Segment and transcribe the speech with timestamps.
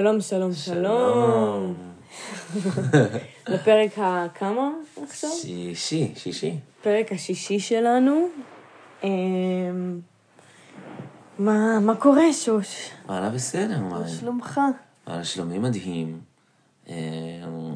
[0.00, 1.74] שלום, שלום, שלום.
[3.48, 4.70] לפרק הכמה
[5.02, 5.30] עכשיו?
[5.30, 6.56] שישי, שישי.
[6.82, 8.28] פרק השישי שלנו.
[9.04, 10.00] אמ,
[11.38, 12.90] מה, מה קורה, שוש?
[13.06, 14.00] וואלה, בסדר, מה?
[14.00, 14.60] מה שלומך?
[15.06, 16.20] וואלה, שלומי מדהים.
[16.88, 16.94] אה,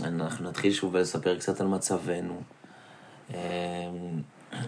[0.05, 2.41] אנחנו נתחיל שוב לספר קצת על מצבנו.
[3.35, 3.41] אה,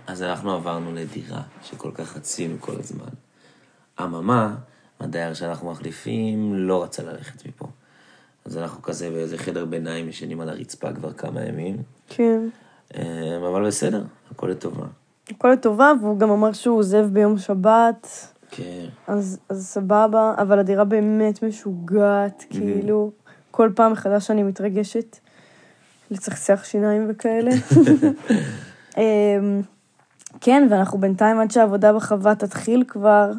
[0.06, 3.10] אז אנחנו עברנו לדירה שכל כך רצינו כל הזמן.
[4.00, 4.54] אממה,
[5.00, 7.66] הדייר שאנחנו מחליפים לא רצה ללכת מפה.
[8.44, 11.76] אז אנחנו כזה באיזה חדר ביניים ישנים על הרצפה כבר כמה ימים.
[12.08, 12.40] כן.
[12.96, 14.86] אה, אבל בסדר, הכל לטובה.
[15.30, 18.86] הכל לטובה, והוא גם אמר שהוא עוזב ביום שבת, כן.
[19.06, 23.10] אז, אז סבבה, אבל הדירה באמת משוגעת, כאילו,
[23.50, 25.18] כל פעם מחדש אני מתרגשת
[26.10, 27.50] לצחצח שיניים וכאלה.
[28.98, 29.62] אמ,
[30.40, 33.32] כן, ואנחנו בינתיים עד שהעבודה בחווה תתחיל כבר,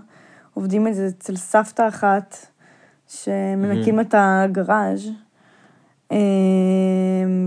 [0.57, 2.37] עובדים את זה אצל סבתא אחת,
[3.07, 5.09] שמנקים את הגראז'.
[6.11, 6.17] אמ,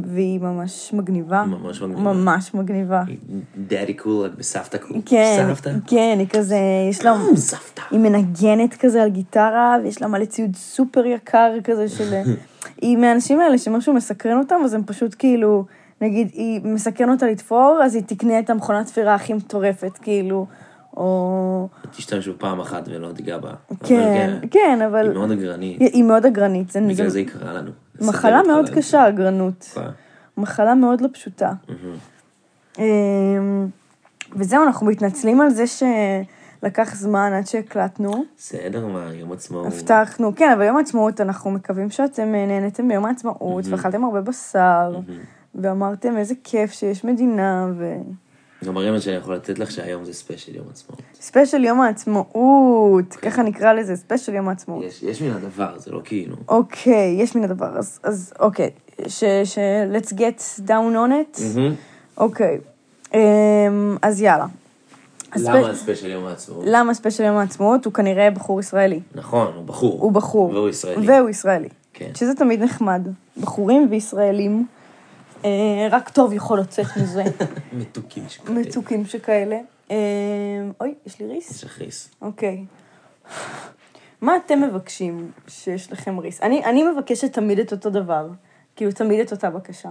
[0.05, 1.45] והיא ממש מגניבה.
[1.45, 2.01] ממש מגניבה.
[2.01, 3.03] ממש מגניבה.
[3.57, 4.97] daddy cool, רק בסבתא cool.
[5.07, 5.71] כן, סבתא?
[5.87, 6.57] כן, היא כזה,
[6.91, 7.83] יש לה, אה, סבתא.
[7.91, 12.15] היא מנגנת כזה על גיטרה, ויש לה מלא ציוד סופר יקר כזה של...
[12.83, 15.65] היא מהאנשים האלה שמשהו מסקרן אותם, אז הם פשוט כאילו,
[16.01, 20.47] נגיד, היא מסקרן אותה לתפור, אז היא תקנה את המכונת תפירה הכי מטורפת, כאילו,
[20.97, 21.69] או...
[21.91, 23.51] תשתמשו פעם אחת ולא תיגע בה.
[23.71, 25.07] אבל כן, כן, אבל...
[25.07, 25.81] היא מאוד אגרנית.
[25.81, 26.77] היא מאוד אגרנית.
[26.77, 27.71] בגלל זה זה היא קרה לנו.
[28.01, 29.71] מחלה מאוד קשה, אגרנות.
[29.75, 29.81] כן.
[30.37, 31.53] מחלה מאוד לא פשוטה.
[32.79, 33.69] אמ,
[34.33, 38.25] וזהו, אנחנו מתנצלים על זה שלקח זמן עד שהקלטנו.
[38.39, 39.67] בסדר, מה, יום עצמאות.
[39.67, 44.99] הבטחנו, כן, אבל יום העצמאות, אנחנו מקווים שאתם אה, נהניתם ביום העצמאות, ואכלתם הרבה בשר,
[45.55, 47.95] ואמרתם איזה כיף שיש מדינה, ו...
[48.65, 51.01] גם הרמז שאני יכול לתת לך שהיום זה ספיישל יום עצמאות.
[51.21, 54.85] ספיישל יום העצמאות, ככה נקרא לזה, ספיישל יום העצמאות.
[54.85, 56.37] יש, יש מן הדבר, זה לא כאילו.
[56.49, 58.71] אוקיי, יש מן הדבר, אז, אז אוקיי,
[59.07, 59.25] ש...
[59.45, 59.59] ש...
[59.93, 61.43] let's get down on it.
[61.57, 61.75] מהמם.
[62.19, 62.59] אוקיי,
[63.15, 63.19] אמ,
[64.03, 64.47] אז יאללה.
[65.37, 66.65] למה ספיישל יום העצמאות?
[66.67, 67.85] למה ספיישל יום העצמאות?
[67.85, 69.01] הוא כנראה בחור ישראלי.
[69.15, 70.01] נכון, הוא בחור.
[70.01, 70.51] הוא בחור.
[70.51, 71.09] והוא ישראלי.
[71.09, 71.69] והוא ישראלי.
[71.95, 72.11] כן.
[72.15, 73.09] שזה תמיד נחמד.
[73.41, 74.67] בחורים וישראלים.
[75.45, 77.25] אה, רק טוב יכול לצאת מזה.
[77.73, 78.61] מתוקים שכאלה.
[78.61, 79.59] מתוקים שכאלה.
[79.91, 79.97] אה,
[80.81, 81.51] אוי, יש לי ריס?
[81.51, 82.11] יש לך ריס.
[82.23, 82.65] אוקיי.
[84.21, 86.43] מה אתם מבקשים שיש לכם ריס?
[86.43, 88.29] אני, אני מבקשת תמיד את אותו דבר.
[88.77, 89.89] כאילו, תמיד את אותה בקשה.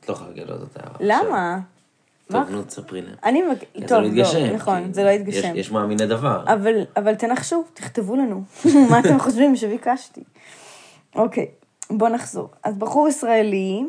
[0.00, 0.80] את לא יכולה לגלות אותה.
[1.00, 1.58] למה?
[2.32, 2.50] טוב?
[2.50, 3.14] נו, תספרי להם.
[3.24, 3.66] אני מבקשת...
[3.80, 4.40] זה טוב, לא.
[4.40, 5.52] לא, נכון, זה לא יתגשם.
[5.56, 6.44] יש מאמיני דבר.
[6.96, 8.42] אבל, תנחשו, תכתבו לנו.
[8.90, 10.24] מה אתם חושבים שביקשתי?
[11.14, 11.46] אוקיי,
[11.90, 12.48] בואו נחזור.
[12.62, 13.84] אז בחור ישראלי,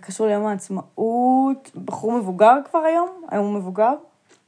[0.00, 3.22] קשור ליום העצמאות, בחור מבוגר כבר היום?
[3.30, 3.94] היום הוא מבוגר?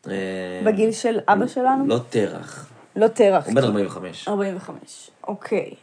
[0.08, 1.86] אה, בגיל של אבא שלנו?
[1.86, 2.72] לא תרח.
[2.96, 3.46] לא תרח.
[3.46, 4.28] הוא בן 45.
[4.28, 5.74] 45, אוקיי.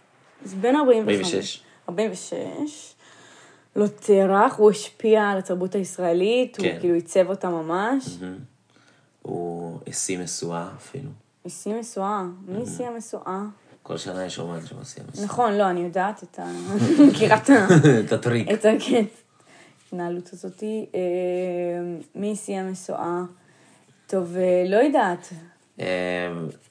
[0.45, 1.19] אז בין 45...
[1.33, 1.63] 46.
[1.89, 2.95] 46.
[3.75, 6.77] לא תרח, הוא השפיע על התרבות הישראלית, הוא כן.
[6.79, 8.17] כאילו עיצב אותה ממש.
[9.21, 11.09] הוא השיא משואה אפילו.
[11.45, 13.41] נשיא משואה, מי נשיא המשואה?
[13.83, 15.25] כל שנה יש אומן שמסיע משואה.
[15.25, 16.51] נכון, לא, אני יודעת את ה...
[17.09, 17.67] מכירה את ה...
[18.05, 18.51] את הטריק.
[18.51, 18.65] את.
[19.93, 20.85] ההתנהלות הזאתי.
[20.95, 20.99] אה,
[22.15, 23.21] מי נשיא המשואה?
[24.07, 25.29] טוב, אה, לא יודעת.
[25.79, 25.85] אה,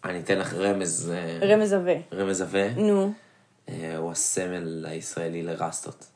[0.04, 1.12] אני אתן לך רמז.
[1.42, 1.92] רמז עבה.
[2.12, 2.74] רמז עבה.
[2.74, 3.12] נו.
[3.96, 6.06] הוא הסמל הישראלי לרסטות.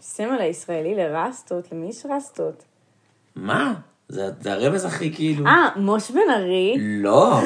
[0.00, 2.64] סמל הישראלי לרסטות, למי יש רסטות?
[3.36, 3.74] מה?
[4.08, 5.46] זה זה הרמז הכי כאילו...
[5.46, 6.76] אה, מוש בן ארי?
[6.78, 7.40] לא.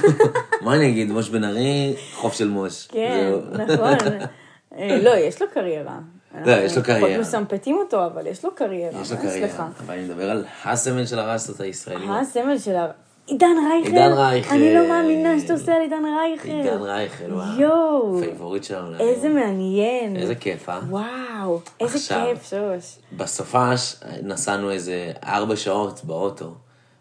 [0.62, 2.86] מה אני אגיד, מוש בן ארי, חוף של מוש.
[2.86, 3.32] כן.
[3.52, 3.94] נכון.
[4.78, 5.98] אה, לא, יש לו קריירה.
[6.46, 7.08] לא, יש לו קריירה.
[7.08, 9.00] אנחנו מסמפטים אותו, אבל יש לו קריירה.
[9.00, 9.68] יש לו קריירה.
[9.86, 12.10] אבל אני מדבר על הסמל של הרסטות הישראלים.
[12.10, 12.90] הסמל של ה...
[13.28, 13.88] עידן רייכל?
[13.88, 14.54] עידן רייכל.
[14.54, 16.48] אני לא מאמינה שאתה עושה על עידן רייכל.
[16.48, 17.60] עידן רייכל, וואו.
[17.60, 18.20] יואו.
[18.20, 18.98] favorite שלנו.
[19.00, 20.16] איזה מעניין.
[20.16, 20.80] איזה כיף, אה?
[20.88, 21.98] וואו, איזה.
[21.98, 22.98] כיף, שוש.
[23.12, 26.54] בסופש נסענו איזה ארבע שעות באוטו,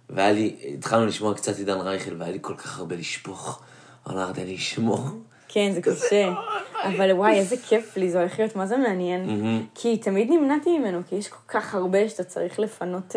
[0.10, 3.62] והיה לי, התחלנו לשמוע קצת עידן רייכל, והיה לי כל כך הרבה לשפוך.
[4.10, 5.00] אמרתי לי, שמור.
[5.48, 6.34] כן, זה קשה.
[6.84, 9.30] אבל וואי, איזה כיף לי, זה הולך להיות מה זה מעניין.
[9.76, 13.16] כי תמיד נמנעתי ממנו, כי יש כל כך הרבה שאתה צריך לפנות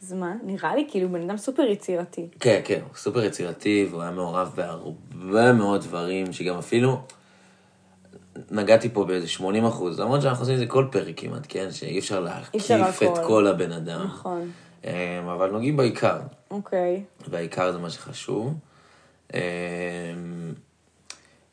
[0.00, 0.38] זמן.
[0.42, 2.28] נראה לי כאילו בן אדם סופר יצירתי.
[2.40, 7.00] כן, כן, הוא סופר יצירתי, והוא היה מעורב בהרבה מאוד דברים, שגם אפילו
[8.50, 11.72] נגעתי פה באיזה 80 אחוז, למרות שאנחנו עושים את זה כל פרק כמעט, כן?
[11.72, 13.18] שאי אפשר להקיף את.
[13.26, 14.04] כל הבן אדם.
[14.04, 14.50] נכון.
[14.84, 14.90] אמ,
[15.34, 16.20] אבל נוגעים בעיקר,
[16.50, 17.02] אוקיי.
[17.28, 18.54] והעיקר זה מה שחשוב.
[19.34, 19.40] אמ,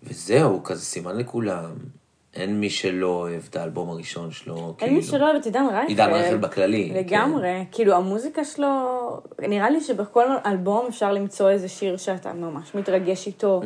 [0.03, 1.71] וזהו, כזה סימן לכולם.
[2.35, 5.87] אין מי שלא אוהב את האלבום הראשון שלו, אין מי שלא אוהב את עידן רייכל.
[5.87, 6.91] עידן רייכל בכללי.
[6.95, 7.65] לגמרי.
[7.71, 8.67] כאילו, המוזיקה שלו.
[9.39, 13.61] נראה לי שבכל אלבום אפשר למצוא איזה שיר שאתה ממש מתרגש איתו,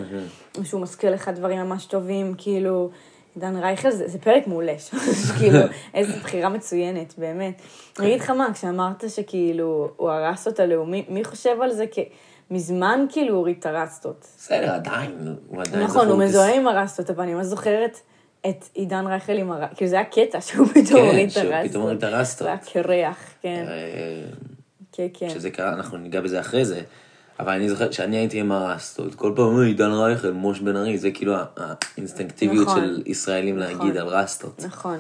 [0.58, 2.90] או שהוא מזכיר לך דברים ממש טובים, כאילו...
[3.36, 4.74] עידן רייכל זה, זה פרק מעולה,
[5.40, 5.60] כאילו,
[5.94, 7.62] איזו בחירה מצוינת, באמת.
[8.00, 11.86] אני אגיד לך מה, כשאמרת שכאילו הוא הרס אותה לאומי, מי חושב על זה?
[11.92, 12.10] כי
[12.52, 14.28] מזמן כאילו הוא הרסטות.
[14.38, 18.00] בסדר, עדיין, הוא עדיין נכון, הוא מזוהה עם הרסטות, אבל אני ממש זוכרת
[18.50, 21.44] את עידן רייכל עם הרסטות, כאילו זה היה קטע שהוא פתאום כן, הוריד את שהוא
[21.44, 21.70] הרסטות.
[21.70, 22.46] פתאום הוריד את הרסטות.
[22.46, 24.24] זה היה קרח, כן, אה,
[24.92, 25.30] כן, כן.
[25.30, 26.82] שזה קרה, אנחנו ניגע בזה אחרי זה,
[27.40, 30.98] אבל אני זוכר שאני הייתי עם הרסטות, כל פעם "אוי, עידן רייכל, מוש בן ארי,
[30.98, 32.80] זה כאילו האינסטינקטיביות נכון.
[32.82, 34.62] של ישראלים להגיד על רסטות.
[34.66, 34.98] נכון.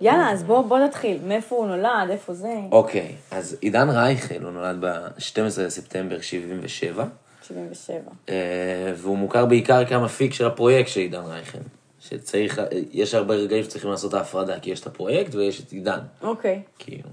[0.00, 1.18] יאללה, אז בוא, בוא נתחיל.
[1.26, 2.54] מאיפה הוא נולד, איפה זה?
[2.72, 7.04] אוקיי, אז עידן רייכל, הוא נולד ב-12 לספטמבר 77,
[7.42, 7.98] 77.
[8.28, 8.34] אה,
[8.96, 11.58] והוא מוכר בעיקר כמפיק של הפרויקט של עידן רייכל.
[12.00, 12.60] שצריך,
[12.92, 16.62] יש הרבה רגעים שצריכים לעשות את ההפרדה, כי יש את הפרויקט ויש את עידן, אוקיי,
[16.78, 17.08] כאילו.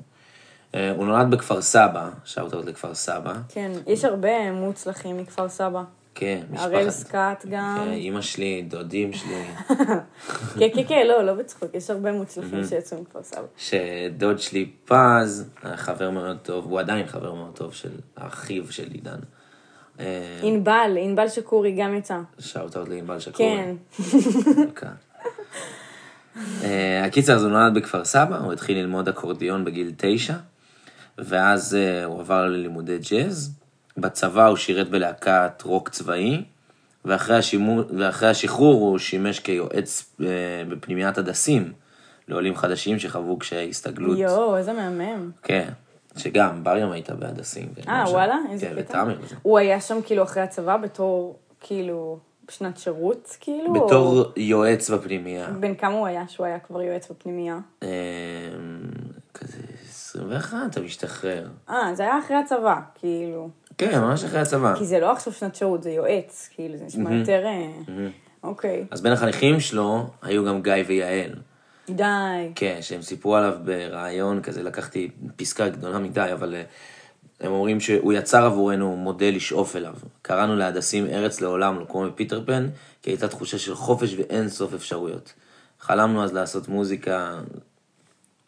[0.75, 3.33] אה, הוא נולד בכפר סבא, shout לכפר סבא.
[3.49, 3.71] כן.
[3.87, 5.83] יש הרבה מוצלחים מכפר סבא.
[6.15, 7.07] כן, הראל משפחת.
[7.07, 7.77] סקאט גם.
[7.87, 9.43] אה, אימא שלי, דודים שלי,
[10.59, 11.69] כן, כן, כן, לא, לא בצחוק.
[11.73, 13.45] יש הרבה מוצלחים שיצאו מכפר סבא.
[13.57, 19.19] שדוד שלי פז, חבר מאוד טוב, הוא עדיין חבר מאוד טוב של אחיו של עידן.
[19.99, 22.19] אה, ענבל, ענבל שקורי גם יצא.
[22.39, 23.49] shout out לענבל שקורי.
[23.49, 23.75] כן.
[24.75, 24.87] כן.
[26.63, 30.33] אה, הקיצר, הוא נולד בכפר סבא, הוא התחיל ללמוד אקורדיון בגיל תשע,
[31.17, 33.51] ואז אה, הוא עבר ללימודי ג'אז.
[33.97, 36.43] בצבא הוא שירת בלהקת רוק צבאי,
[37.05, 40.15] ואחרי, השימור, ואחרי השחרור הוא שימש כיועץ
[40.69, 41.73] בפנימיית הדסים
[42.27, 44.17] לעולים חדשים שחוו קשיי הסתגלות.
[44.17, 45.31] יואו, איזה מהמם.
[45.43, 45.69] כן,
[46.17, 47.67] שגם, ברים הייתה בהדסים.
[47.87, 48.37] אה, וואלה?
[48.51, 49.01] איזה כן, קטע.
[49.03, 49.17] ותמר.
[49.21, 49.35] וזה.
[49.41, 52.17] הוא היה שם כאילו אחרי הצבא בתור, כאילו,
[52.47, 53.73] בשנת שירות, כאילו?
[53.73, 55.47] בתור או- יועץ בפנימייה.
[55.59, 57.57] בן כמה הוא היה שהוא היה כבר יועץ בפנימייה?
[57.83, 57.89] אה,
[59.33, 59.57] כזה
[59.89, 61.47] 21, אתה משתחרר.
[61.69, 63.49] אה, זה היה אחרי הצבא, כאילו.
[63.77, 64.75] כן, ממש אחרי הצבא.
[64.77, 67.45] כי זה לא עכשיו שנת שירות, זה יועץ, כאילו, זה נשמע יותר...
[67.45, 68.07] אה,
[68.43, 68.85] אוקיי.
[68.91, 71.31] אז בין החניכים שלו היו גם גיא ויעל.
[71.89, 72.51] די.
[72.55, 76.63] כן, שהם סיפרו עליו בריאיון כזה, לקחתי פסקה גדולה מדי, אבל אה,
[77.39, 79.93] הם אומרים שהוא יצר עבורנו מודל לשאוף אליו.
[80.21, 82.67] קראנו להדסים ארץ לעולם, לא כמו בפיטר פן,
[83.01, 85.33] כי הייתה תחושה של חופש ואין סוף אפשרויות.
[85.79, 87.39] חלמנו אז לעשות מוזיקה,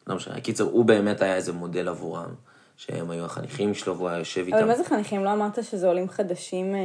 [0.08, 2.30] לא משנה, קיצר, הוא באמת היה איזה מודל עבורם,
[2.78, 4.58] שהם היו החניכים שלו והוא היה יושב איתם.
[4.58, 5.24] אבל מה זה חניכים?
[5.24, 6.80] לא אמרת שזה עולים חדשים אה,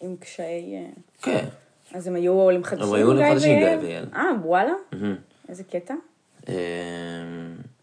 [0.00, 0.74] עם קשיי...
[0.74, 0.90] אה,
[1.22, 1.44] כן.
[1.94, 2.94] אז הם היו עולים חדשים?
[2.94, 3.58] היו עולים גיא חדשים?
[3.58, 4.04] גיא ויעל.
[4.14, 4.72] אה, וואלה?
[5.48, 5.94] איזה קטע?
[6.48, 6.54] אמ,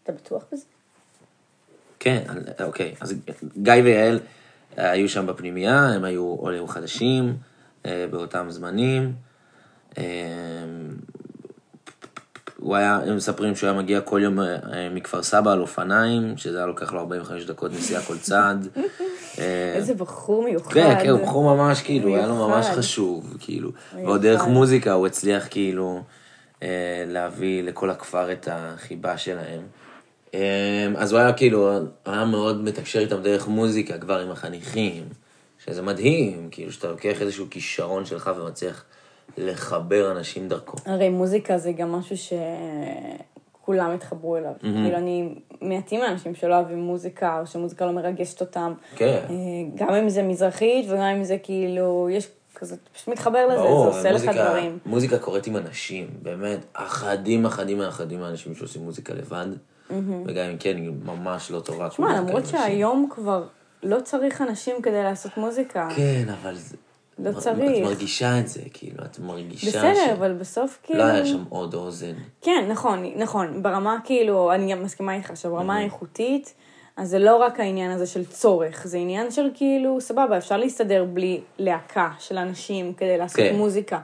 [0.02, 0.64] אתה בטוח בזה?
[1.98, 2.22] כן,
[2.64, 2.94] אוקיי.
[3.00, 3.14] אז
[3.62, 4.20] גיא ויעל
[4.78, 7.36] אה, היו שם בפנימייה, הם היו עולים חדשים
[7.86, 9.12] אה, באותם זמנים.
[9.98, 10.04] אה,
[12.58, 16.56] הוא היה, הם מספרים שהוא היה מגיע כל יום אה, מכפר סבא על אופניים, שזה
[16.58, 18.68] היה לוקח לו 45 דקות נסיעה כל צעד.
[19.74, 20.74] איזה בחור מיוחד.
[20.74, 22.66] כן, כן, הוא בחור ממש, כאילו, היה לו ממש.
[22.66, 23.70] חשוב, כאילו.
[24.04, 26.02] ועוד דרך מוזיקה הוא הצליח, כאילו,
[27.06, 29.62] להביא לכל הכפר את החיבה שלהם.
[30.34, 31.70] אה, אז הוא היה, כאילו,
[32.04, 35.04] היה מאוד מתקשר איתם דרך מוזיקה, כבר עם החניכים,
[35.64, 38.84] שזה מדהים, כאילו, שאתה לוקח איזשהו כישרון שלך ומצליח
[39.38, 40.76] לחבר אנשים דרכו.
[40.86, 42.16] הרי מוזיקה זה גם משהו
[43.60, 44.52] שכולם התחברו אליו.
[44.60, 48.72] כאילו, אני מעטים האנשים שלא אוהבים מוזיקה, או שמוזיקה לא מרגשת אותם.
[48.96, 49.20] כן.
[49.30, 49.34] אה,
[49.74, 53.96] גם אם זה מזרחית, וגם אם זה כאילו, יש כזה, פשוט מתחבר לזה, ברור, זה
[53.98, 54.78] עושה לך מוזיקה- דברים.
[54.86, 59.46] מוזיקה קורית עם אנשים, באמת, אחדים, אחדים, אחדים מהאנשים שעושים מוזיקה לבד,
[60.26, 61.88] וגם אם כן, היא ממש לא טובה.
[61.88, 62.46] תשמע, למרות.
[62.46, 63.44] שהיום כבר
[63.82, 65.88] לא צריך אנשים כדי לעשות מוזיקה.
[65.96, 66.76] כן, אבל זה...
[67.18, 67.84] לא את צריך.
[67.84, 70.98] מרגישה את זה, כאילו, את מרגישה בסדר, אבל בסוף כאילו...
[71.00, 72.12] לא היה שם עוד אוזן.
[72.42, 73.62] כן, נכון, נכון.
[73.62, 76.54] ברמה כאילו, אני גם מסכימה איתך שברמה האיכותית,
[76.96, 81.04] אז זה לא רק העניין הזה של צורך, זה עניין של כאילו, סבבה, אפשר להסתדר
[81.04, 83.56] בלי להקה של אנשים כדי לעשות כן.
[83.56, 84.00] מוזיקה.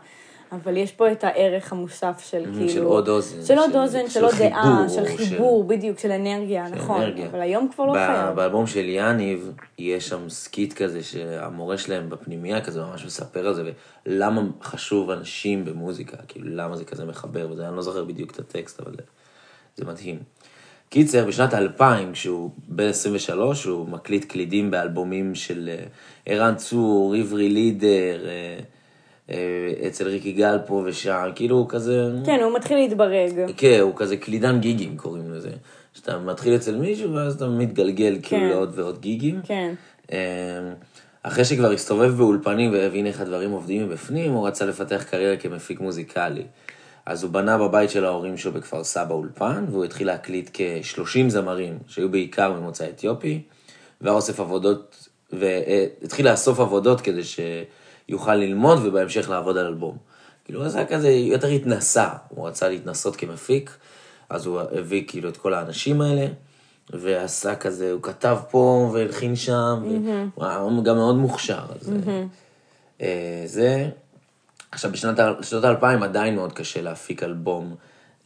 [0.52, 2.68] אבל יש פה את הערך המוסף של כאילו...
[2.68, 5.64] של עוד אוזן, של עוד של- אוזן, של של עוד דעה, חיבור, של של- חיבור,
[5.64, 7.02] בדיוק, של אנרגיה, נכון.
[7.02, 7.26] אנרגיה.
[7.26, 8.37] אבל היום כבר לא חייב.
[8.37, 13.62] באלבום של יניב, יש שם skit כזה שהמורה שלהם בפנימייה כזה ממש מספר על זה,
[14.06, 18.38] ולמה חשוב אנשים במוזיקה, כאילו למה זה כזה מחבר, וזה, אני לא זוכר בדיוק את
[18.38, 18.92] הטקסט, אבל
[19.76, 20.18] זה מדהים.
[20.92, 25.84] קיצר, בשנת 2000, כשהוא בן 23, הוא מקליט קלידים באלבומים של אה,
[26.26, 28.58] ערן צור, עברי לידר, אה,
[29.30, 32.11] אה, אצל ריקי גל פה ושם, כאילו הוא כזה...
[32.26, 33.30] כן, הוא מתחיל להתברג.
[33.56, 35.50] כן, הוא כזה קלידן גיגים קוראים לזה.
[35.94, 38.49] שאתה מתחיל אצל מישהו ואז אתה מתגלגל כאילו כן.
[38.49, 39.40] לעוד ועוד גיגים.
[39.44, 39.75] כן.
[40.12, 40.16] אמ,
[41.22, 46.42] אחרי שכבר הסתובב באולפנים והבין איך הדברים עובדים מבפנים, הוא רצה לפתח קריירה כמפיק מוזיקלי.
[47.06, 51.78] אז הוא בנה בבית של ההורים שלו בכפר סבא אולפן, והוא התחיל להקליט כ-30 זמרים,
[51.87, 53.42] שהיו בעיקר ממוצא אתיופי,
[54.00, 59.97] והיה אוסף עבודות, והתחיל לאסוף עבודות כדי שיוכל ללמוד ובהמשך לעבוד על אלבום.
[60.44, 63.76] כאילו, זה היה כזה יותר התנסה, הוא רצה להתנסות כמפיק,
[64.28, 66.26] אז הוא הביא כאילו את כל האנשים האלה,
[66.90, 69.82] ועשה כזה, הוא כתב פה והלחין שם,
[70.35, 71.64] והוא היה גם מאוד מוכשר.
[71.80, 71.92] אז,
[73.00, 73.88] אה, זה,
[74.72, 74.90] עכשיו,
[75.40, 77.74] בשנות האלפיים עדיין מאוד קשה להפיק אלבום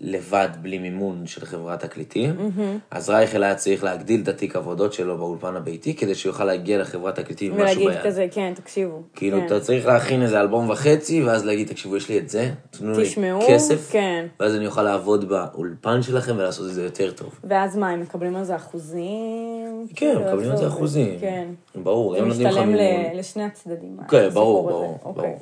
[0.01, 2.51] לבד, בלי מימון של חברת תקליטים.
[2.91, 7.15] אז רייכל היה צריך להגדיל את התיק עבודות שלו באולפן הביתי, כדי שיוכל להגיע לחברת
[7.19, 8.07] תקליטים עם משהו ולהגיד ביד.
[8.13, 9.03] כזה, כן, תקשיבו.
[9.15, 9.47] כאילו, כן.
[9.47, 13.09] אתה צריך להכין איזה אלבום וחצי, ואז להגיד, תקשיבו, יש לי את זה, תנו לי
[13.49, 14.27] כסף, כן.
[14.41, 17.41] ואז אני אוכל לעבוד באולפן שלכם ולעשות את זה יותר טוב.
[17.45, 19.87] ואז מה, הם מקבלים על זה אחוזים?
[19.89, 20.67] כן, כאילו, מקבלים על זה?
[20.67, 21.17] אחוזים.
[21.21, 21.49] כן.
[21.83, 22.85] ברור, זה הם נותנים לך משתלם מימון.
[23.15, 23.97] ל- לשני הצדדים.
[24.09, 24.69] כן, ברור.
[24.69, 25.35] ברור, אוקיי.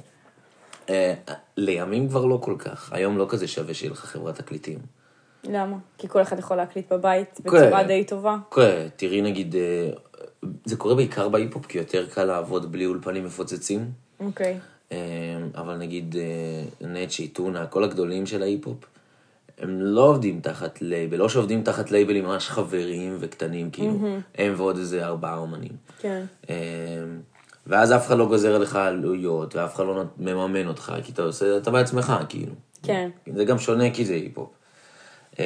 [1.57, 4.79] לימים כבר לא כל כך, היום לא כזה שווה שיהיה לך חברת תקליטים.
[5.50, 5.76] למה?
[5.99, 7.50] כי כל אחד יכול להקליט בבית כן.
[7.50, 8.37] בצורה די טובה.
[8.50, 9.91] כן, תראי נגיד, אה,
[10.64, 13.91] זה קורה בעיקר בהיפ-הופ, כי יותר קל לעבוד בלי אולפנים מפוצצים.
[14.21, 14.59] אוקיי.
[14.93, 14.99] אה,
[15.55, 18.85] אבל נגיד אה, נצ'י, טונה, כל הגדולים של ההיפ-הופ,
[19.59, 23.99] הם לא עובדים תחת לייבל, לא שעובדים תחת לייבלים ממש חברים וקטנים, כאילו,
[24.35, 25.73] הם ועוד איזה ארבעה אומנים.
[25.99, 26.25] כן.
[27.66, 31.56] ואז אף אחד לא גוזר עליך עלויות, ואף אחד לא מממן אותך, כי אתה עושה,
[31.56, 32.52] אתה בעצמך, כאילו.
[32.83, 33.11] כן.
[33.35, 34.50] זה גם שונה כי זה היפ-הופ.
[35.38, 35.44] אה,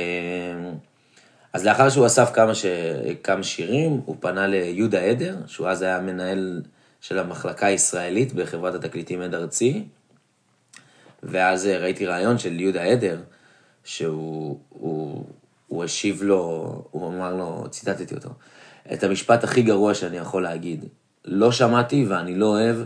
[1.52, 2.66] אז לאחר שהוא אסף כמה, ש...
[3.22, 6.62] כמה שירים, הוא פנה ליהודה עדר, שהוא אז היה מנהל
[7.00, 9.84] של המחלקה הישראלית בחברת התקליטים עד ארצי,
[11.22, 13.20] ואז אה, ראיתי רעיון של יהודה עדר,
[13.84, 15.24] שהוא הוא,
[15.66, 18.30] הוא השיב לו, הוא אמר לו, ציטטתי אותו,
[18.92, 20.84] את המשפט הכי גרוע שאני יכול להגיד.
[21.30, 22.76] לא שמעתי ואני לא אוהב,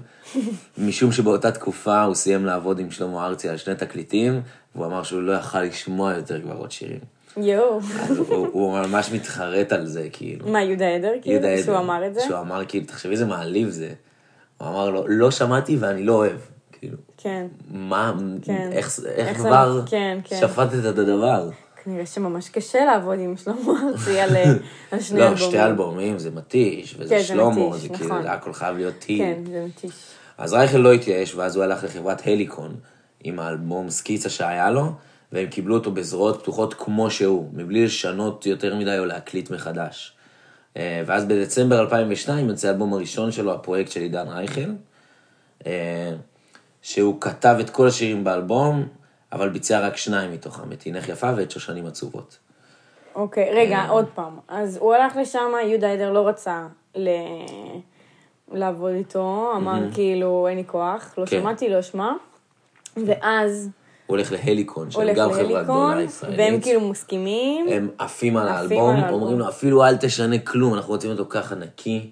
[0.78, 4.42] משום שבאותה תקופה הוא סיים לעבוד עם שלמה ארצי על שני תקליטים,
[4.74, 7.00] והוא אמר שהוא לא יכל לשמוע יותר כבר עוד שירים.
[7.36, 7.78] יואו.
[7.78, 10.48] אז הוא, הוא ממש מתחרט על זה, כאילו.
[10.48, 11.12] מה, יהודה עדר?
[11.22, 11.62] כאילו, יהודה עדר.
[11.62, 12.20] שהוא אמר את זה?
[12.20, 13.92] שהוא אמר, כאילו, תחשבי איזה מעליב זה.
[14.58, 16.38] הוא אמר לו, לא שמעתי ואני לא אוהב.
[16.72, 17.46] כאילו, כן.
[17.70, 18.70] מה, כן.
[18.72, 20.36] איך, איך, איך כבר כן, כן.
[20.40, 21.50] שפטת את הדבר?
[21.84, 25.48] כנראה שממש קשה לעבוד עם שלמה ארצי על אה, שני לא, אלבומים.
[25.48, 27.96] שתי אלבומים, זה מתיש, וזה כן, שלמה, זה נכון.
[27.96, 29.18] כאילו, זה הכל חייב להיות טיל.
[29.18, 29.92] כן, זה מתיש.
[30.38, 32.74] אז רייכל לא התייאש, ואז הוא הלך לחברת הליקון
[33.24, 34.92] עם האלבום סקיצה שהיה לו,
[35.32, 40.12] והם קיבלו אותו בזרועות פתוחות כמו שהוא, מבלי לשנות יותר מדי או להקליט מחדש.
[40.76, 44.70] אה, ואז בדצמבר 2002 יוצא האלבום הראשון שלו, הפרויקט של עידן רייכל,
[45.66, 46.12] אה,
[46.82, 48.86] שהוא כתב את כל השירים באלבום,
[49.32, 52.38] אבל ביצע רק שניים מתוכם, את הינך יפה ואת שושנים עצובות.
[53.14, 53.88] אוקיי, רגע, אה.
[53.88, 54.38] עוד פעם.
[54.48, 57.08] אז הוא הלך לשם, יהודה עדר לא רצה ל...
[58.52, 61.40] לעבוד איתו, אמר כאילו, אין לי כוח, לא כן.
[61.40, 62.12] שמעתי, לא אשמע.
[63.06, 63.68] ואז
[64.06, 66.38] הוא הולך להליקון, שהם גם חברה גדולה ישראלית.
[66.38, 67.66] והם כאילו מסכימים.
[67.68, 68.96] הם עפים על האלבום.
[69.10, 72.10] אומרים לו, אפילו אל תשנה כלום, אנחנו רוצים אותו ככה נקי.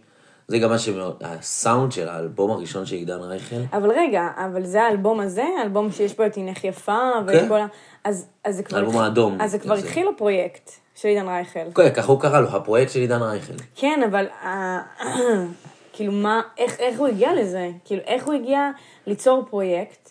[0.51, 4.83] זה גם מה שמאוד, הסאונד של האלבום הראשון של עידן רייכל, אבל רגע, אבל זה
[4.83, 7.25] האלבום הזה, האלבום שיש בו את הינך יפה, כן.
[7.27, 7.67] ואת כל ה...
[8.05, 8.77] אז, אז זה כבר...
[8.77, 9.75] האלבום האדום, אז זה כבר.
[9.75, 11.73] התחיל הפרויקט של עידן רייכל.
[11.75, 13.53] כן, ככה הוא קרא לו, הפרויקט של עידן רייכל.
[13.75, 14.81] כן, אבל אה,
[15.93, 17.71] כאילו מה, איך, איך הוא הגיע לזה?
[17.85, 18.71] כאילו, איך הוא הגיע
[19.07, 20.11] ליצור פרויקט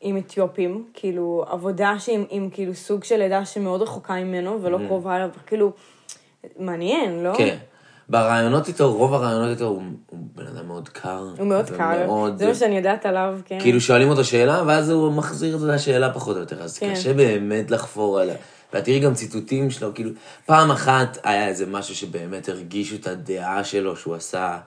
[0.00, 5.16] עם אתיופים, כאילו, עבודה שעם עם, כאילו סוג של עדה שמאוד רחוקה ממנו ולא קרובה
[5.16, 5.72] אליו, כאילו,
[6.58, 7.34] מעניין, לא?
[7.34, 7.38] Mm.
[7.38, 7.56] כן.
[8.10, 11.28] ברעיונות איתו, רוב הרעיונות איתו, הוא, הוא בן אדם מאוד קר.
[11.38, 13.58] הוא מאוד קל, ומאוד- זה מה שאני יודעת עליו, כן.
[13.60, 16.92] כאילו שואלים אותו שאלה, ואז הוא מחזיר את השאלה פחות או יותר, אז כן.
[16.94, 18.34] קשה באמת לחפור עליה.
[18.74, 20.10] ואת תראי גם ציטוטים שלו, כאילו,
[20.46, 24.58] פעם אחת היה איזה משהו שבאמת הרגישו את הדעה שלו, שהוא עשה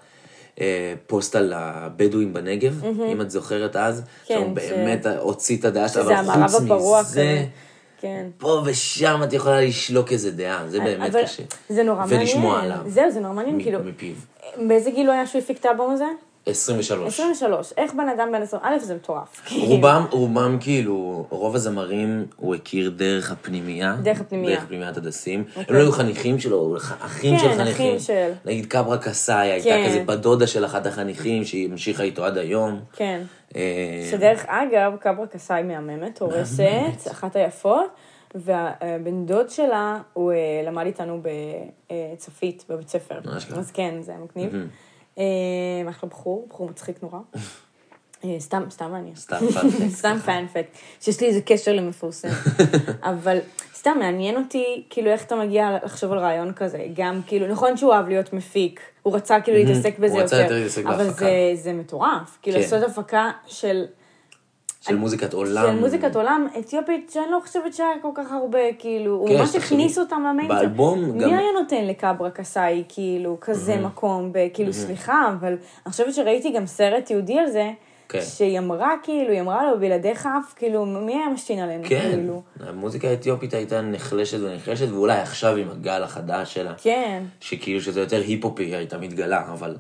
[0.61, 5.65] אה, פוסט על הבדואים בנגב, אם את זוכרת אז, כן, שהוא ש- באמת הוציא את
[5.65, 6.61] הדעה שלו, אבל חוץ
[7.09, 7.45] מזה.
[8.03, 8.25] כן.
[8.37, 11.43] פה ושם את יכולה לשלוק איזה דעה, זה באמת אבל קשה.
[11.69, 12.19] זה נורא מעניין.
[12.21, 12.77] ולשמוע עליו.
[12.87, 14.13] זהו, זה נורא מעניין, כאילו, מפיו.
[14.67, 16.05] באיזה גיל הוא היה שהוא הפיק את האלבום הזה?
[16.45, 17.13] 23.
[17.13, 17.73] 23.
[17.77, 18.61] איך בן אדם בן 20?
[18.65, 19.51] א', זה מטורף.
[19.59, 23.95] רובם, רובם כאילו, רוב הזמרים הוא הכיר דרך הפנימייה.
[24.03, 24.55] דרך הפנימייה.
[24.59, 25.39] דרך פנימיית הדסים.
[25.39, 25.75] הם אוקיי.
[25.75, 27.99] לא היו חניכים שלו, הוא ח- אחים כן, של אחים חניכים.
[27.99, 28.31] של.
[28.45, 29.85] נגיד קברה קסאי, הייתה כן.
[29.87, 32.79] כזה בת דודה של אחת החניכים, שהיא המשיכה איתו עד היום.
[32.95, 33.21] כן.
[33.55, 37.89] אה, שדרך אגב, קברה קסאי מהממת, הורסת, אחת היפות,
[38.35, 43.19] והבן דוד שלה, הוא אה, למד איתנו בצפית, בבית ספר.
[43.55, 44.67] אז כן, זה היה מגניב.
[45.17, 45.23] אה,
[45.89, 47.19] אחלה בחור, בחור מצחיק נורא.
[48.23, 49.15] אה, סתם, סתם מעניין.
[49.15, 49.89] סתם פאנפקט.
[49.89, 52.29] סתם פאנפקט, שיש לי איזה קשר למפורסם.
[53.01, 53.37] אבל
[53.83, 56.85] סתם מעניין אותי, כאילו, איך אתה מגיע לחשוב על רעיון כזה.
[56.95, 60.43] גם, כאילו, נכון שהוא אהב להיות מפיק, הוא רצה כאילו להתעסק בזה הוא רצה יותר.
[60.45, 61.25] יותר להתעסק אבל בהפקה.
[61.25, 62.37] זה, זה מטורף.
[62.41, 62.63] כאילו, כן.
[62.63, 63.85] לעשות הפקה של...
[64.81, 65.63] של מוזיקת עולם.
[65.67, 69.55] של מוזיקת עולם אתיופית, שאני לא חושבת שהיה כל כך הרבה, כאילו, הוא כן, ממש
[69.55, 70.59] הכניס אותם למיינסטרים.
[70.59, 76.13] באלבום גם- מי היה נותן לקברה קסאי, כאילו, כזה מקום, כאילו, סליחה, אבל אני חושבת
[76.13, 77.71] שראיתי גם סרט יהודי על זה,
[78.09, 78.21] כן.
[78.21, 82.41] שהיא אמרה, כאילו, היא אמרה לו, בלעדיך אף, כאילו, מי היה משתין עלינו, כן, כאילו.
[82.59, 87.23] המוזיקה האתיופית הייתה נחלשת ונחלשת, ואולי עכשיו עם הגל החדש שלה, כן.
[87.39, 89.75] שכאילו שזה יותר היפ-הופי, היא הייתה מתגלה, אבל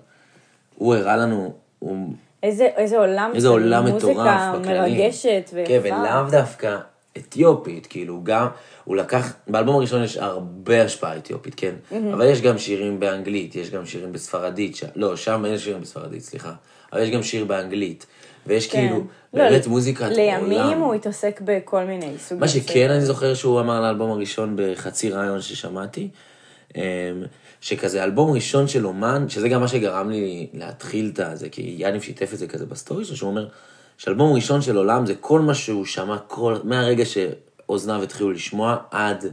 [0.75, 2.13] הוא הראה לנו, הוא
[2.43, 4.97] איזה, איזה עולם איזה עולם מוזיקה מטורף בכללי.
[4.97, 5.67] מרגשת ויפה.
[5.67, 6.77] כן, ולאו דווקא
[7.17, 8.47] אתיופית, כאילו גם,
[8.83, 11.75] הוא לקח, באלבום הראשון יש הרבה השפעה אתיופית, כן,
[12.13, 14.83] אבל יש גם שירים באנגלית, יש גם שירים בספרדית, ש...
[14.95, 16.53] לא, שם אין שירים בספרדית, סליחה,
[16.93, 18.05] אבל יש גם שיר באנגלית,
[18.47, 18.79] ויש כן.
[18.79, 20.49] כאילו, לא, באמת מוזיקת עולם.
[20.49, 22.39] לימים הוא התעסק בכל מיני סוגים.
[22.39, 26.09] מה שכן אני זוכר שהוא אמר לאלבום הראשון בחצי רעיון ששמעתי,
[26.75, 26.81] אמ,
[27.61, 32.01] שכזה אלבום ראשון של אומן, שזה גם מה שגרם לי להתחיל את זה, כי יאניב
[32.01, 33.47] שיתף את זה כזה בסטורי שלו, שהוא אומר
[33.97, 39.25] שאלבום ראשון של עולם זה כל מה שהוא שמע, כל, מהרגע שאוזניו התחילו לשמוע עד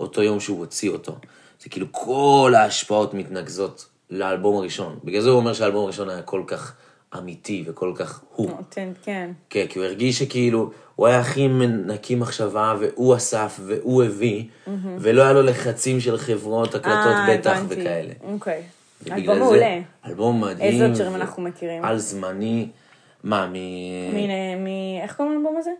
[0.00, 1.16] אותו יום שהוא הוציא אותו.
[1.62, 4.98] זה כאילו כל ההשפעות מתנקזות לאלבום הראשון.
[5.04, 6.74] בגלל זה הוא אומר שהאלבום הראשון היה כל כך
[7.18, 8.50] אמיתי וכל כך הוא.
[8.50, 9.30] נותן, כן.
[9.50, 11.48] כן, כי הוא הרגיש שכאילו, הוא היה הכי
[11.86, 14.44] נקי מחשבה, והוא אסף, והוא הביא,
[14.98, 17.74] ולא היה לו לחצים של חברות, הקלטות אה, בטח הבנתי.
[17.80, 18.12] וכאלה.
[18.32, 18.62] אוקיי.
[19.02, 19.78] ובגלל אלבום מעולה.
[20.06, 20.72] אלבום מדהים.
[20.72, 21.84] איזה עוד שירים אנחנו מכירים?
[21.84, 22.68] על זמני,
[23.24, 23.52] מה, מ...
[23.52, 24.66] מ- מ...
[25.02, 25.70] איך קוראים לאלבום הזה?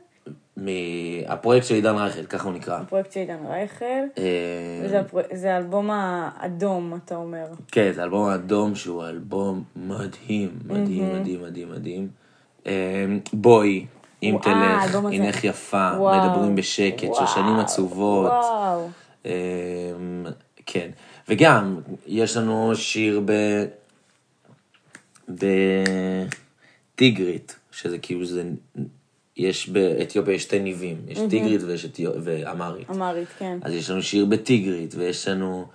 [0.57, 2.77] מהפרויקט של עידן רייכל, ככה הוא נקרא.
[2.79, 3.85] הפרויקט של עידן רייכל.
[4.19, 7.45] אה, זה הפר- זה האלבום האדום, אתה אומר.
[7.73, 12.09] כן, זה אלבום האדום שהוא אלבום מדהים, מדהים, מדהים, מדהים, מדהים.
[12.67, 12.73] אה,
[13.33, 13.87] בואי,
[14.23, 15.21] אם האלבום תלך.
[15.21, 15.91] הנך יפה.
[15.93, 18.33] מדברים בשקט, שושנים עצובות.
[19.27, 19.31] אמ,
[20.67, 20.91] כן,
[21.29, 23.33] וגם, יש לנו שיר ב...
[26.95, 28.43] בטיגרית, שזה כאילו זה...
[29.37, 32.11] יש באתיופיה יש שתי ניבים, יש טיגרית ויש אתיו...
[32.25, 32.91] ואמרית.
[32.91, 33.59] אמרית, כן.
[33.63, 35.67] אז יש לנו שיר בטיגרית, ויש לנו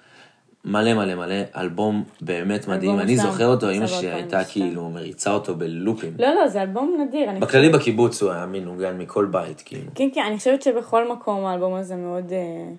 [0.65, 2.99] מלא מלא מלא, אלבום באמת מדהים.
[2.99, 3.17] אני.
[3.17, 4.69] זוכר אותו, אמא שלי הייתה 2022.
[4.69, 6.13] כאילו מריצה אותו בלופים.
[6.19, 7.29] לא, לא, זה אלבום נדיר.
[7.39, 9.91] בכללי בקיבוץ הוא היה מנוגן מכל בית, כאילו.
[9.95, 12.31] כן, כן, אני חושבת שבכל מקום האלבום הזה מאוד...
[12.31, 12.73] אה,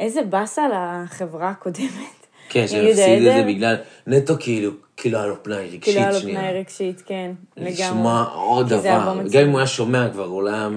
[0.00, 2.17] איזה באסה לחברה הקודמת.
[2.48, 6.18] כן, שהפסיד את זה בגלל, נטו כאילו, כאילו היה לו פנאי רגשית כאילו היה לו
[6.18, 6.40] שנייה.
[6.40, 7.72] פנאי רגשית, כן, לגמרי.
[7.72, 9.18] לשמוע עוד דבר.
[9.32, 9.42] גם.
[9.42, 10.68] אם הוא היה שומע כבר, אולי היה...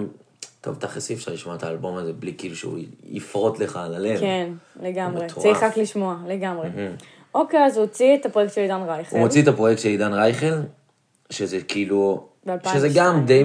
[0.61, 2.79] טוב, תכלס אי אפשר לשמוע את האלבום הזה בלי כאילו שהוא
[3.09, 4.19] יפרוט לך על הלב.
[4.19, 4.49] כן,
[4.81, 5.27] לגמרי.
[5.27, 6.69] צריך רק לשמוע, לגמרי.
[7.35, 9.15] אוקיי, אז הוא הוציא את הפרויקט של עידן רייכל.
[9.15, 10.53] הוא מוציא את הפרויקט של עידן רייכל,
[11.29, 12.27] שזה כאילו...
[12.45, 12.73] ב-2002.
[12.73, 13.43] שזה גם די,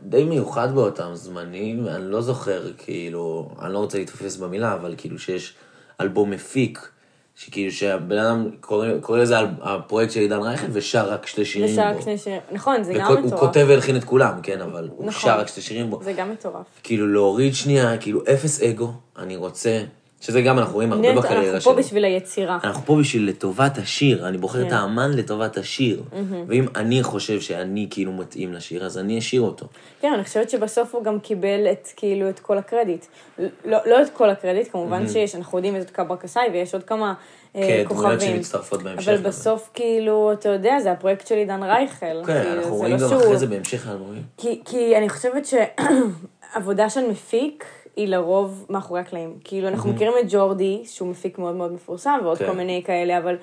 [0.00, 5.18] די מיוחד באותם זמנים, אני לא זוכר, כאילו, אני לא רוצה להתפספס במילה, אבל כאילו
[5.18, 5.54] שיש
[6.00, 6.88] אלבום מפיק,
[7.36, 11.72] שכאילו שהבן אדם קורא, קורא לזה על- הפרויקט של עידן רייכל ושר רק שתי שירים
[11.72, 12.02] ושר בו.
[12.02, 12.40] שני שירים.
[12.52, 13.40] נכון, זה גם וכו- הוא מטורף.
[13.40, 15.22] כותב והלחין את כולם, כן, אבל הוא נכון.
[15.30, 16.02] שר רק שתי שירים בו.
[16.02, 16.66] זה גם מטורף.
[16.82, 19.82] כאילו להוריד שנייה, כאילו אפס אגו, אני רוצה,
[20.24, 21.76] שזה גם אנחנו רואים הרבה אנחנו בקריירה פה שלו.
[21.76, 22.58] בשביל היצירה.
[22.64, 24.74] אנחנו פה בשביל לטובת השיר, אני בוחר את כן.
[24.74, 26.02] האמן לטובת השיר.
[26.46, 29.66] ואם אני חושב שאני כאילו מתאים לשיר, אז אני אשיר אותו.
[30.00, 33.06] כן, אני חושבת שבסוף הוא גם קיבל את, כאילו, את כל הקרדיט.
[33.38, 37.14] לא, לא את כל הקרדיט, כמובן שיש, אנחנו יודעים את קברה קסאי ויש עוד כמה
[37.56, 38.02] אה, כן, כוכבים.
[38.02, 39.08] דמויות שמצטרפות בהמשך.
[39.08, 39.16] אבל.
[39.16, 42.24] בסוף, כאילו, אתה יודע, זה הפרויקט של עידן רייכל.
[42.26, 44.22] כן, כאילו, אנחנו רואים לא גם אחרי זה בהמשך האלבומים.
[44.36, 47.64] כי, כי אני חושבת שעבודה של מפיק
[47.96, 49.38] היא לרוב מאחורי הקלעים.
[49.44, 52.46] כאילו, אנחנו מכירים את ג'ורדי, שהוא מפיק מאוד מאוד מפורסם, ועוד כן.
[52.46, 53.36] כל מיני כאלה, אבל...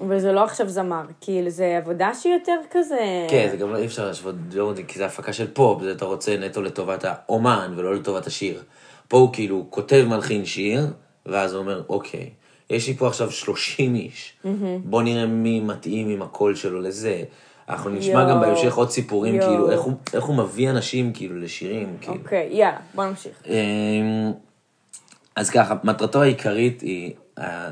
[0.00, 3.26] אבל זה לא עכשיו זמר, כאילו, זה עבודה שהיא יותר כזה...
[3.30, 6.04] כן, זה גם לא אי אפשר להשוות ג'ורדי, כי זה הפקה של פופ, זה אתה
[6.04, 8.62] רוצה נטו לטובת האומן ולא לטובת השיר.
[9.08, 10.86] פה הוא כאילו כותב מלחין שיר,
[11.26, 12.30] ואז הוא אומר, אוקיי,
[12.70, 14.34] יש לי פה עכשיו 30 איש,
[14.84, 17.22] בוא נראה מי מתאים עם הקול שלו לזה.
[17.70, 18.30] אנחנו נשמע.
[18.30, 19.40] גם בהמשך עוד סיפורים.
[19.40, 22.16] כאילו, איך הוא, איך הוא מביא אנשים כאילו לשירים, כאילו.
[22.16, 23.42] אוקיי, יאללה, בוא נמשיך.
[23.46, 24.32] אמ,
[25.36, 27.12] אז ככה, מטרתו העיקרית היא,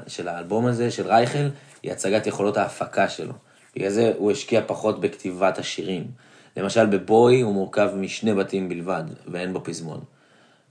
[0.07, 1.49] של האלבום הזה, של רייכל,
[1.83, 3.33] היא הצגת יכולות ההפקה שלו.
[3.77, 6.05] בגלל זה הוא השקיע פחות בכתיבת השירים.
[6.57, 10.01] למשל, בבוי הוא מורכב משני בתים בלבד, ואין בו פזמון.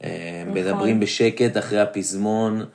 [0.03, 2.65] אה, מדברים בשקט אחרי הפזמון,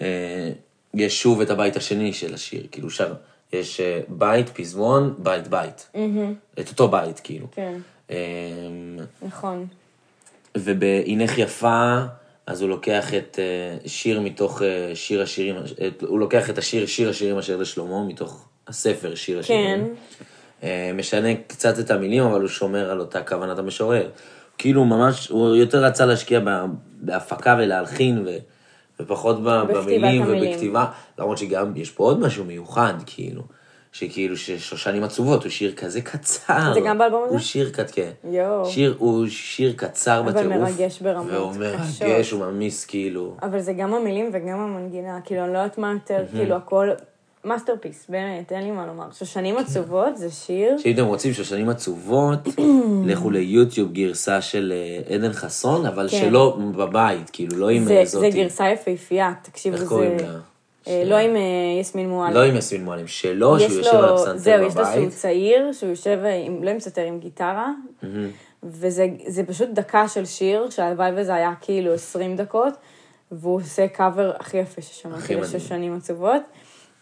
[0.00, 0.50] אה,
[0.94, 3.14] יש שוב את הבית השני של השיר, כאילו שר,
[3.52, 5.88] יש אה, בית, פזמון, בית, בית.
[6.60, 7.46] את אותו בית, כאילו.
[7.52, 7.74] כן,
[8.10, 8.16] אמ,
[9.22, 9.66] נכון.
[10.56, 11.98] ובהינך יפה,
[12.46, 16.86] אז הוא לוקח את אה, שיר מתוך אה, שיר השירים, את- הוא לוקח את השיר
[16.86, 19.94] שיר השירים אשר לשלמה, מתוך הספר שיר השירים.
[20.62, 24.08] אה, משנה קצת את המילים, אבל הוא שומר על אותה כוונת המשורר.
[24.58, 26.66] כאילו ממש, הוא יותר רצה להשקיע בה-
[27.00, 28.36] בהפקה ולהלחין, ו,
[29.00, 30.22] ופחות במילים.
[30.28, 30.86] ובכתיבה,
[31.18, 33.42] למרות שגם יש פה עוד משהו מיוחד, כאילו,
[33.92, 36.74] שכאילו ששושנים עצובות, הוא שיר כזה קצר.
[36.74, 37.32] זה גם באלבום הזה?
[37.32, 38.10] הוא שיר קט, כן.
[38.24, 38.66] יואו.
[38.66, 40.56] שיר, הוא שיר קצר אבל בטירוף.
[40.56, 42.02] מרגש ברמות והוא קשות.
[42.02, 43.36] מרגש, הוא ממיס כאילו.
[43.42, 46.24] אבל זה גם המילים וגם המנגינה, כאילו, אני לא יודעת מה יותר.
[46.32, 46.88] כאילו, הכל
[47.44, 49.06] masterpiece, באמת, אין לי מה לומר.
[49.12, 52.38] שושנים עצובות זה שיר, שאם אתם רוצים שושנים עצובות,
[53.06, 56.16] לכו ליוטיוב גרסה של אה, עדן חסון, אבל כן.
[56.20, 58.30] שלא בבית, כאילו, לא עם זה- אה, זה זאתי.
[58.30, 59.88] גרסה יפהפייה, תקשיבו, איך זה...
[59.88, 60.38] קוראים לה?
[60.88, 61.30] אה, לא עם
[61.80, 62.34] יסמין מועלם.
[62.34, 65.08] לא עם יסמין מועלם, שלו, שהוא יושב על הפסנתר זהו, יש לו שהוא בבית.
[65.10, 66.18] צעיר, שהוא יושב,
[66.62, 67.72] לא עם סטר, עם גיטרה,
[68.64, 72.72] וזה זה פשוט דקה של שיר, שהלוואי וזה היה כאילו 20 דקות,
[73.32, 75.34] והוא עושה קאבר הכי יפה ששמעתי.
[75.36, 76.42] לשושנים עצובות.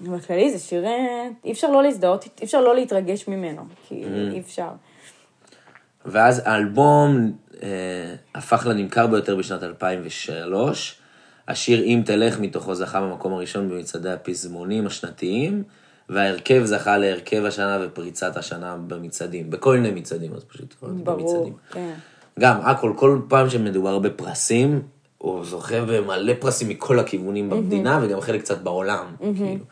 [0.01, 0.85] בכללי זה שיר,
[1.45, 4.69] אי אפשר לא להזדהות, אי אפשר לא להתרגש ממנו, כאילו, אי אפשר.
[6.05, 7.33] ואז האלבום
[7.63, 7.69] אה,
[8.35, 10.97] הפך לנמכר ביותר בשנת 2003.
[11.49, 15.63] השיר "אם תלך" מתוכו זכה במקום הראשון במצעדי הפזמונים השנתיים,
[16.09, 21.55] וההרכב זכה להרכב השנה ופריצת השנה במצעדים, בכל מיני מצעדים, אז פשוט ברור, במצעדים.
[21.71, 21.93] כן.
[22.41, 24.83] גם, הכל, כל פעם שמדובר בפרסים,
[25.19, 29.65] הוא זוכה במלא פרסים מכל הכיוונים במדינה, וגם חלק קצת בעולם, כאילו.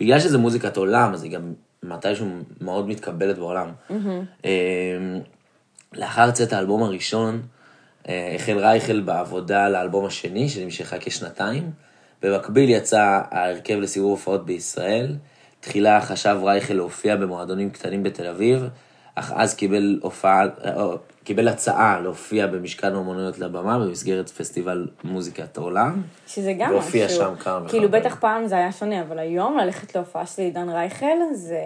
[0.00, 2.26] בגלל שזה מוזיקת עולם, אז היא גם מתישהו
[2.60, 3.68] מאוד מתקבלת בעולם.
[4.44, 4.50] אה,
[5.92, 7.42] לאחר צאת האלבום הראשון,
[8.08, 11.70] אה, החל רייכל בעבודה על האלבום השני, שנמשכה כשנתיים.
[12.22, 15.16] במקביל יצא ההרכב לסיבוב הופעות בישראל.
[15.60, 18.68] תחילה חשב רייכל להופיע במועדונים קטנים בתל אביב,
[19.18, 20.86] אך אז קיבל הופעה, אה,
[21.24, 26.02] קיבל הצעה להופיע במשכן אומנויות לבמה במסגרת פסטיבל מוזיקת העולם.
[26.26, 27.18] שזה גם והופיע משהו.
[27.18, 27.88] שם כמה וכמה כאילו.
[27.88, 31.60] בטח פעם זה היה שונה, אבל היום ללכת להופעה של עידן רייכל, זה...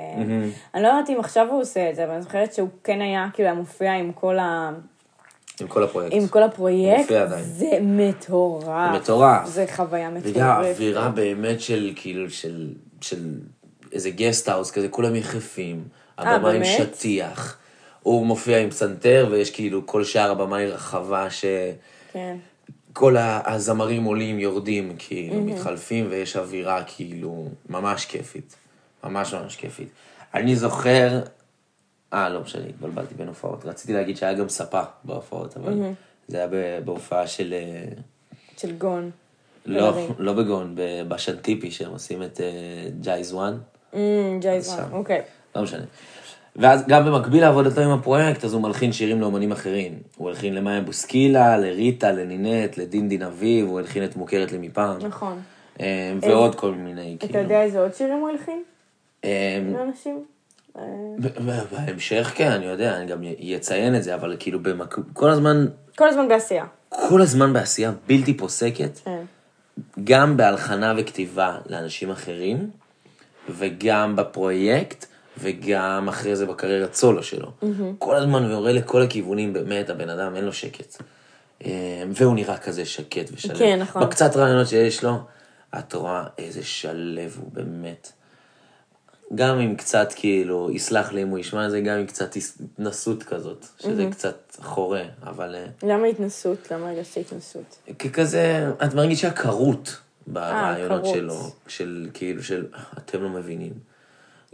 [0.75, 3.29] אני לא יודעת אם עכשיו הוא עושה את זה, אבל אני זוכרת שהוא כן היה,
[3.33, 4.71] כאילו, היה מופיע עם כל ה...
[5.61, 6.15] עם כל הפרויקט.
[6.17, 7.13] עם כל הפרויקט.
[7.41, 8.93] זה מטורף.
[8.93, 9.47] זה מטורף.
[9.47, 10.37] זה חוויה מטורפת.
[10.37, 12.69] וגם האווירה באמת של, כאילו, של,
[13.01, 13.35] של
[13.93, 15.85] איזה גסט האוס כזה, כולם יחפים,
[16.21, 16.67] הבמה עם באמת?
[16.79, 17.57] שטיח.
[18.03, 21.27] הוא מופיע עם פסנתר, ויש כאילו, כל שאר הבמה היא רחבה,
[22.13, 22.37] כן.
[22.93, 28.57] שכל ה- הזמרים עולים, יורדים, כאילו, מתחלפים, ויש אווירה, כאילו, ממש כיפית.
[29.05, 29.89] ממש ממש כיפית.
[30.35, 31.21] אני זוכר,
[32.13, 33.65] אה, לא משנה, התבלבלתי בין הופעות.
[33.65, 35.73] רציתי להגיד שהיה גם ספה בהופעות, אבל
[36.29, 36.47] זה היה
[36.85, 37.53] בהופעה של...
[37.57, 37.85] אה,
[38.57, 39.11] של גון.
[39.67, 40.11] לא, ולריב.
[40.19, 42.47] לא בגאון, ב- בשנטיפי, שהם עושים את אה,
[43.01, 43.59] ג'ייז וואן,
[44.41, 44.93] ג'ייזון, שם.
[44.93, 45.23] אוקיי.
[45.57, 45.85] לא משנה.
[46.57, 49.99] ואז גם במקביל לעבודתו עם הפרויקט, אז הוא מלחין שירים לאומנים אחרים.
[50.17, 54.99] הוא הלחין למאיה בוסקילה, לריטה, לנינט, לדינדין אביב, הוא הלחין את מוכרת לי מפעם.
[55.01, 55.41] נכון.
[55.81, 57.41] אה, ועוד כל מיני, אתה כאילו.
[57.41, 58.63] יודע איזה עוד שירים הוא הלחין?
[59.25, 60.25] אה, לאנשים?
[60.79, 60.83] אה,
[61.71, 63.23] בהמשך כן, אני יודע, אני גם
[63.57, 64.97] אציין את זה, אבל כאילו במק...
[65.13, 66.65] כל הזמן, כל הזמן בעשייה.
[67.09, 68.99] כל הזמן בעשייה בלתי פוסקת.
[69.05, 69.23] כן.
[70.05, 72.71] גם בהלחנה וכתיבה לאנשים אחרים,
[73.49, 75.07] וגם בפרויקט,
[75.41, 77.51] וגם אחרי זה בקריירת סולו שלו.
[77.99, 81.03] כל הזמן הוא יורה לכל הכיוונים, באמת, הבן אדם אין לו שקט.
[81.65, 83.59] אה, והוא נראה כזה שקט ושלם.
[83.59, 84.03] כן, נכון.
[84.03, 85.19] בקצת רעיונות שיש לו,
[85.79, 88.13] את רואה איזה שלב הוא באמת.
[89.35, 93.23] גם עם קצת כאילו, יסלח לי אם הוא ישמע את זה, גם עם קצת התנסות
[93.23, 95.55] כזאת, שזה קצת חורה, אבל...
[95.55, 96.71] אה, למה התנסות?
[96.71, 97.79] למה הרגשת התנסות?
[97.99, 101.15] ככזה, את מרגישה קרות ברעיונות קרות.
[101.15, 102.67] שלו, של כאילו, של
[102.99, 103.73] אתם לא מבינים.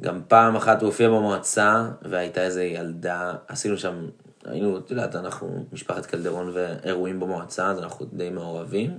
[0.00, 4.06] גם פעם אחת הוא הופיע במועצה, והייתה איזה ילדה, עשינו שם,
[4.44, 8.98] היינו, את יודעת, אנחנו משפחת קלדרון ואירועים במועצה, אז אנחנו די מעורבים.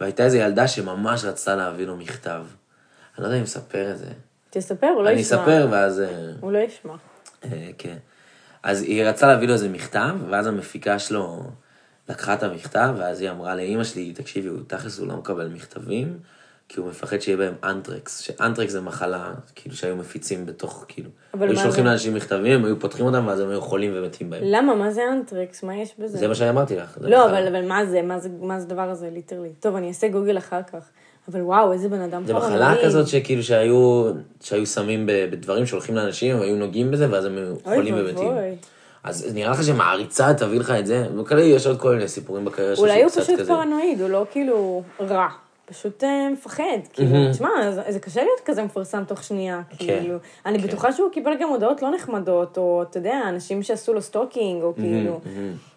[0.00, 2.44] והייתה איזה ילדה שממש רצתה להביא לו מכתב.
[3.16, 4.06] אני לא יודע אם אספר את זה.
[4.50, 5.38] תספר, הוא לא ישמע.
[5.38, 6.00] אספר, ואז...
[6.00, 6.94] אה, הוא לא ישמע.
[7.44, 7.96] אה, כן.
[8.62, 11.50] אז היא רצתה להביא לו איזה מכתב, ואז המפיקה שלו
[12.08, 16.18] לקחה את המכתב, ואז היא אמרה לאימא שלי, תקשיבי, הוא תכלס הוא לא מקבל מכתבים,
[16.68, 21.48] כי הוא מפחד שיהיה בהם אנטרקס, שאנטרקס זה מחלה, כאילו שהיו מפיצים בתוך, כאילו, אבל
[21.48, 21.90] היו שולחים זה?
[21.90, 24.42] לאנשים מכתבים, הם היו פותחים אותם, ואז הם היו חולים ומתים בהם.
[24.44, 24.74] למה?
[24.74, 25.62] מה זה אנטריקס?
[25.62, 26.18] מה יש בזה?
[26.18, 26.98] זה מה שאני אמרתי לך.
[27.00, 27.24] לא.
[27.30, 28.02] אבל, אבל מה זה?
[28.02, 29.52] מה זה, מה זה הדבר הזה, literally?
[29.60, 30.84] טוב, אני אעשה גוגל אחר כך.
[31.30, 32.34] אבל וואו, איזה בן אדם זה.
[32.34, 37.54] מחלה כזאת שכאילו שהיו, שהיו שמים בדברים שהולכים לאנשים, היו נוגעים בזה, ואז הם היו
[37.64, 38.32] חולים ומתים.
[39.04, 41.06] אז נראה לך שמעריצה תביא לך את זה?
[41.20, 43.52] וכאלה יש עוד כל מיני סיפורים בקריירה שלו אולי הוא פשוט כזה.
[43.52, 45.28] פרנואיד, הוא לא כאילו רע.
[45.66, 50.16] פשוט אה, מפחד, כאילו, תשמע, זה- זה קשה להיות כזה מפורסם תוך שנייה, כן, כאילו.
[50.46, 50.66] אני כן.
[50.68, 54.74] בטוחה שהוא קיבל גם הודעות לא נחמדות, או אתה יודע, אנשים שעשו לו stalking, או
[54.74, 55.20] כאילו,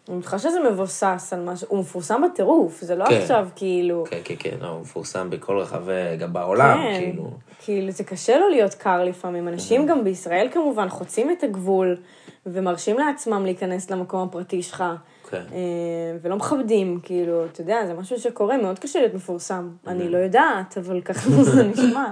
[0.10, 3.16] אני בטוחה שזה מבוסס על משהו, הוא מפורסם בטירוף, זה לא כן.
[3.22, 7.30] עכשיו כאילו, כן, כן, כן, לא, הוא מפורסם בכל רחבי, גם בעולם, כאילו.
[7.60, 9.48] כאילו זה קשה לו להיות קר לפעמים.
[9.48, 11.98] אנשים גם בישראל כמובן חוצים את הגבול
[12.46, 14.84] ומרשים לעצמם להיכנס למקום הפרטי שלך.
[15.32, 15.42] כן.
[15.54, 19.70] אה, ולא מכבדים, כאילו, אתה יודע, זה משהו שקורה, מאוד קשה להיות מפורסם.
[19.88, 22.12] אני לא יודעת, אבל ככה זה נשמע.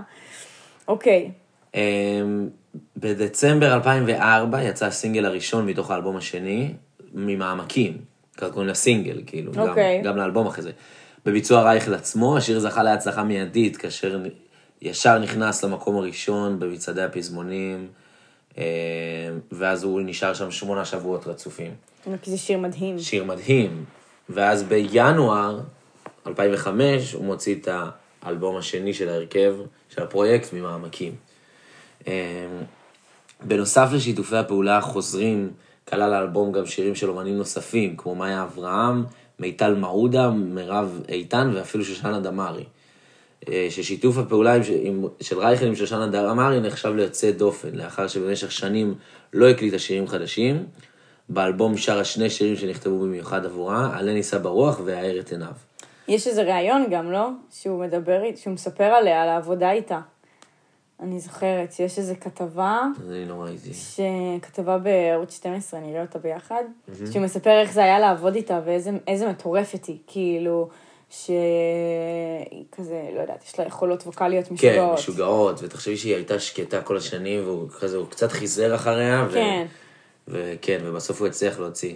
[0.87, 1.31] אוקיי,
[1.75, 2.49] אמ,
[2.97, 6.73] בדצמבר 2004 יצא הסינגל הראשון מתוך האלבום השני,
[7.13, 7.97] ממעמקים.
[8.37, 10.01] ככה קוראים לסינגל, כאילו, גם, אוקיי.
[10.03, 10.71] גם לאלבום אחרי זה.
[11.25, 14.19] בביצוע רייכל עצמו, השיר זכה להצלחה מיידית, כאשר
[14.81, 17.87] ישר נכנס למקום הראשון במצעדי הפזמונים,
[19.51, 21.71] ואז הוא נשאר שם שמונה שבועות רצופים.
[22.21, 22.99] כי זה שיר מדהים.
[22.99, 23.85] שיר מדהים.
[24.29, 25.59] ואז בינואר
[26.27, 27.67] 2005 הוא מוציא את
[28.21, 29.55] האלבום השני של ההרכב,
[29.89, 31.15] של הפרויקט ממעמקים.
[32.07, 32.13] אמ,
[33.43, 35.51] בנוסף לשיתופי הפעולה החוזרים,
[35.89, 39.03] כלל האלבום גם שירים של אומנים נוספים, כמו מאיה אברהם,
[39.39, 42.63] מיטל מעודה, מירב איתן ואפילו שושנה דמארי.
[43.49, 48.51] אה, ששיתוף הפעולה עם, עם, של רייכל עם שושנה דמארי נחשב ליוצא דופן, לאחר שבמשך
[48.51, 48.95] שנים
[49.33, 50.65] לא הקליטה שירים חדשים.
[51.29, 55.51] באלבום שרה שני שירים שנכתבו במיוחד עבורה, עלה נישא ברוח והאר את עיניו.
[56.07, 57.29] יש איזה ראיון גם, לא?
[57.51, 59.99] שהוא מדבר, שהוא מספר עליה, על העבודה איתה.
[60.99, 63.69] אני זוכרת שיש איזו כתבה, אני לא ראיתי.
[63.73, 66.63] שכתבה בערוץ 12, נראה אותה ביחד,
[67.11, 70.69] שהוא מספר איך זה היה לעבוד איתה ואיזה איזה מטורפת היא, כאילו,
[71.23, 74.99] שהיא כזה, לא יודעת, יש לה יכולות ווקאליות כן, משוגעות.
[74.99, 79.33] משוגעות, ותחשבי שהיא הייתה שקטה כל השנים, והוא כזה, הוא קצת חיזר אחריה, ו...
[79.33, 79.65] כן.
[80.27, 81.95] וכן, ובסוף הוא הצליח להוציא.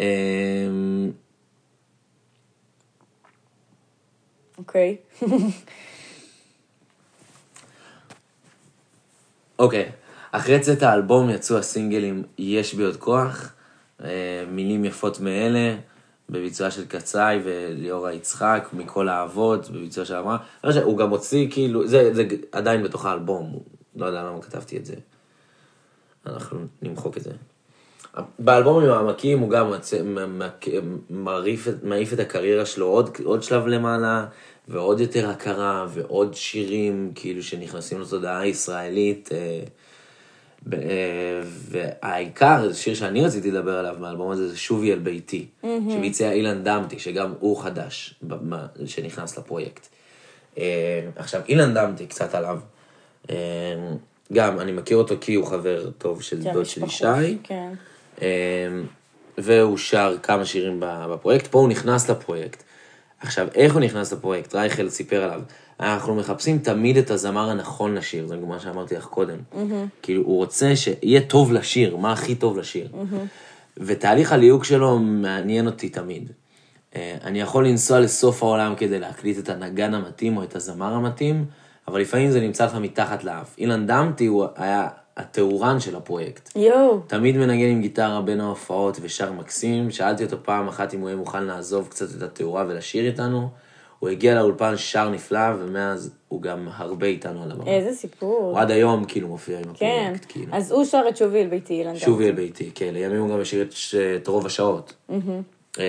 [0.00, 1.10] אמ,
[4.58, 4.96] אוקיי.
[9.58, 9.90] אוקיי,
[10.32, 13.52] אחרי צאת האלבום יצאו הסינגלים "יש בי עוד כוח",
[14.04, 15.76] אה, מילים יפות מאלה,
[16.30, 20.14] בביצועה של קצאי וליאורה יצחק, מכל האבות, בביצוע של
[20.68, 23.58] יודע, הוא גם הוציא כאילו, זה, זה עדיין בתוך האלבום,
[23.96, 24.94] לא יודע למה כתבתי את זה.
[26.26, 27.30] אנחנו נמחוק את זה.
[28.38, 29.94] באלבום עם העמקים הוא גם מצ...
[29.94, 34.26] מ- מ- מרעיף את- מעיף את הקריירה שלו עוד, עוד שלב למעלה,
[34.68, 39.28] ועוד יותר הכרה, ועוד שירים כאילו שנכנסים לתודעה הישראלית.
[39.32, 39.62] אה,
[41.70, 46.98] והעיקר, שיר שאני רציתי לדבר עליו מהאלבום הזה, זה שובי אל ביתי, שביצע אילן דמתי,
[46.98, 48.14] שגם הוא חדש,
[48.86, 49.88] שנכנס לפרויקט.
[50.58, 52.58] אה, עכשיו, אילן דמתי, קצת עליו.
[53.30, 53.36] אה,
[54.32, 57.38] גם, אני מכיר אותו כי הוא חבר טוב של כן, דוד של ישי.
[57.42, 57.72] כן.
[58.22, 58.26] אמ,
[59.38, 62.62] והוא שר כמה שירים בפרויקט, פה הוא נכנס לפרויקט.
[63.20, 64.54] עכשיו, איך הוא נכנס לפרויקט?
[64.54, 65.40] רייכל סיפר עליו.
[65.80, 69.38] אנחנו מחפשים תמיד את הזמר הנכון לשיר, זה מה שאמרתי לך קודם.
[70.02, 72.88] כאילו, הוא רוצה שיהיה טוב לשיר, מה הכי טוב לשיר.
[73.76, 76.32] ותהליך הליהוק שלו מעניין אותי תמיד.
[76.96, 81.44] אה, אני יכול לנסוע לסוף העולם כדי להקליט את הנגן המתאים או את הזמר המתאים,
[81.88, 83.54] אבל לפעמים זה נמצא לך מתחת לאף.
[83.58, 86.56] אילן דמתי הוא היה התאורן של הפרויקט.
[86.56, 87.00] יואו.
[87.06, 89.90] תמיד מנגן עם גיטרה בין ההופעות ושר מקסים.
[89.90, 93.48] שאלתי אותו פעם אחת אם הוא יהיה מוכן לעזוב קצת את התאורה ולשיר איתנו.
[93.98, 97.70] הוא הגיע לאולפן, שר נפלא, ומאז הוא גם הרבה איתנו על הבמה.
[97.70, 98.38] איזה סיפור.
[98.50, 100.02] הוא עד היום כאילו מופיע עם כן.
[100.06, 100.54] הפרויקט, כאילו.
[100.54, 102.04] אז הוא שר את שובי אל ביתי, אילן דמתי.
[102.04, 104.94] שובי אל ביתי, כן, לימים הוא גם השאיר את, ש- את רוב השעות.
[105.10, 105.82] אמ,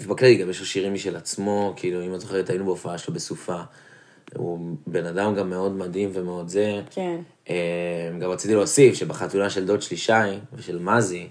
[0.00, 3.56] ובכללי גם יש לו שירים משל עצמו, כאילו, אם את זוכרת, היינו בהופעה שלו בסופה.
[4.36, 6.80] הוא בן אדם גם מאוד מדהים ומאוד זה.
[6.90, 7.16] כן.
[7.48, 7.54] אמ,
[8.20, 10.12] גם רציתי להוסיף שבחתונה של דוד שלי שי
[10.52, 11.28] ושל מזי,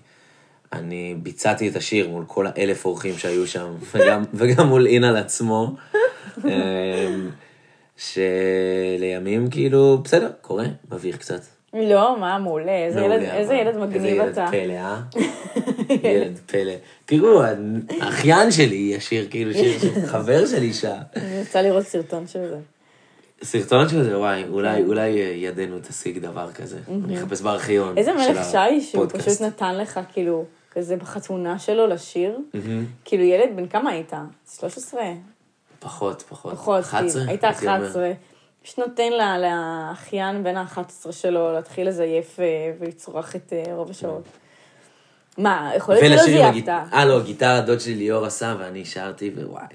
[0.73, 5.75] אני ביצעתי את השיר מול כל האלף אורחים שהיו שם, וגם, וגם מול אינל עצמו.
[6.45, 7.29] אמ,
[7.97, 11.41] שלימים כאילו, בסדר, קורה, מביך קצת.
[11.73, 12.85] לא, מה, מעולה.
[12.85, 13.53] איזה מעולה, ילד- איזה.
[13.53, 14.45] ילד מגניב אתה.
[14.45, 15.01] איזה ילד פלא, אה?
[16.11, 16.73] ילד פלא.
[17.05, 17.41] תראו,
[18.01, 20.93] האחיין שלי ישיר כאילו שיר של חבר שלי שר.
[21.15, 22.57] אני רוצה לראות סרטון של זה.
[23.43, 26.79] סרטון של זה, וואי, אולי, אולי ידנו תשיג דבר כזה.
[27.05, 27.97] אני אחפש בארכיון.
[27.97, 29.27] איזה של מלך שי שהוא הפודקאסט.
[29.29, 32.37] פשוט נתן לך, כאילו, כזה בחתונה שלו לשיר.
[33.05, 34.13] כאילו, ילד, בן כמה היית?
[34.59, 35.01] 13?
[35.79, 36.53] פחות, פחות.
[36.53, 37.11] פחות, 11?
[37.11, 37.29] כאילו.
[37.31, 37.77] היית הייתי אומר.
[37.77, 38.11] 11.
[38.63, 42.45] פשוט נותן לה- לאחיין בן ה-11 שלו להתחיל לזייף אה,
[42.79, 44.23] ולצרוח את אה, רוב השעות.
[45.37, 46.69] מה, יכול להיות שלא זייפת.
[46.69, 49.65] אה, לא, גיטרה דוד שלי ליאור עשה, ואני שרתי, ווואי, וואי.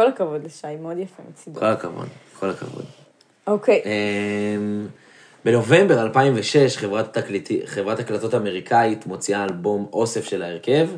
[0.00, 1.60] כל הכבוד לשי, מאוד יפה מצידו.
[1.60, 2.08] כל הכבוד,
[2.38, 2.84] כל הכבוד.
[3.46, 3.82] אוקיי.
[3.84, 4.86] אמ,
[5.44, 10.88] בנובמבר 2006 חברת, תקליטי, חברת הקלטות אמריקאית מוציאה אלבום אוסף של ההרכב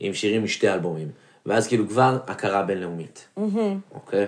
[0.00, 1.08] עם שירים משתי אלבומים.
[1.46, 3.28] ואז כאילו כבר הכרה בינלאומית.
[3.94, 4.26] אוקיי?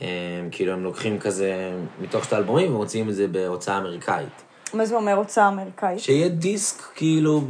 [0.00, 0.06] אמ,
[0.50, 4.42] כאילו הם לוקחים כזה מתוך שתי אלבומים ומוציאים את זה בהוצאה אמריקאית.
[4.74, 6.00] מה זה אומר הוצאה אמריקאית?
[6.00, 7.42] שיהיה דיסק כאילו.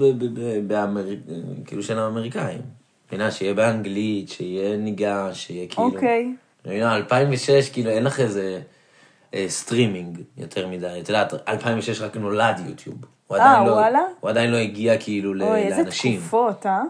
[1.66, 2.75] כאילו של האמריקאים.
[3.08, 3.30] מבינה?
[3.30, 5.88] שיהיה באנגלית, שיהיה ניגה, שיהיה כאילו...
[5.88, 6.34] אוקיי.
[6.66, 6.96] מבינה?
[6.96, 8.60] 2006, כאילו אין לך איזה
[9.34, 11.00] אה, סטרימינג יותר מדי.
[11.02, 12.96] את יודעת, 2006 רק נולד יוטיוב.
[13.32, 14.00] אה, לא- וואלה?
[14.20, 16.20] הוא עדיין לא הגיע כאילו ל- אוי, איזה לאנשים.
[16.20, 16.82] תקופות, אה?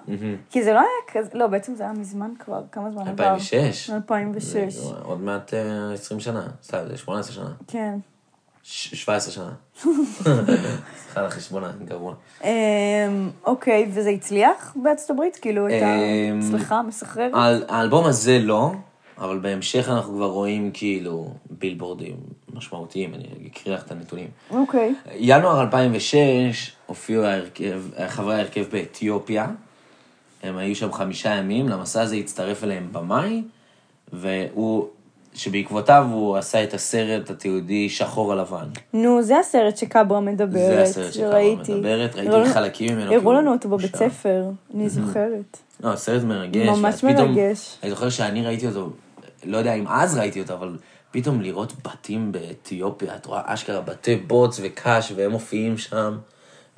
[0.50, 0.88] כי זה לא היה
[1.22, 3.24] כזה, לא, בעצם זה היה מזמן כבר, כמה זמן עבר?
[3.24, 3.90] 2006.
[3.90, 4.74] 2006.
[4.74, 7.50] זה עוד מעט אה, 20 שנה, סתם, זה 18 שנה.
[7.66, 7.98] כן.
[8.68, 9.52] ש- 17 שנה.
[10.22, 12.14] סליחה על החשבון הגרוע.
[12.44, 12.48] אמ,
[13.44, 15.37] אוקיי, וזה הצליח בארצות הברית?
[15.37, 15.94] כאילו, את ה...
[15.96, 17.33] אמ, אצלך מסחררת?
[17.68, 18.72] האלבום הזה לא,
[19.18, 22.16] אבל בהמשך אנחנו כבר רואים כאילו בילבורדים
[22.55, 24.29] משמעותיים, אני אקריא לך את הנתונים.
[24.50, 24.94] אוקיי.
[25.14, 27.24] ינואר 2006 הופיעו
[28.09, 29.46] חברי ההרכב באתיופיה.
[30.42, 33.42] הם היו שם חמישה ימים, למסע הזה הצטרף אליהם במאי,
[34.12, 34.88] והוא,
[35.37, 38.66] שבעקבותיו הוא עשה את הסרט התיעודי שחור על לבן.
[38.92, 40.51] נו, זה הסרט שקברה מדברת.
[40.53, 41.75] זה הסרט שראיתי.
[41.75, 43.96] מדברת, ראיתי לנו- חלקים ממנו, הראו כאילו, לנו אותו בבית.
[43.96, 44.44] ספר,
[44.75, 45.59] אני זוכרת.
[45.81, 46.68] לא, הסרט מרגש.
[46.68, 47.79] ממש מרגש.
[47.83, 48.90] אני זוכר שאני ראיתי אותו,
[49.44, 50.77] לא יודע אם אז ראיתי אותו, אבל
[51.11, 56.18] פתאום לראות בתים באתיופיה, את רואה אשכרה בתי בוץ וקש, והם מופיעים שם,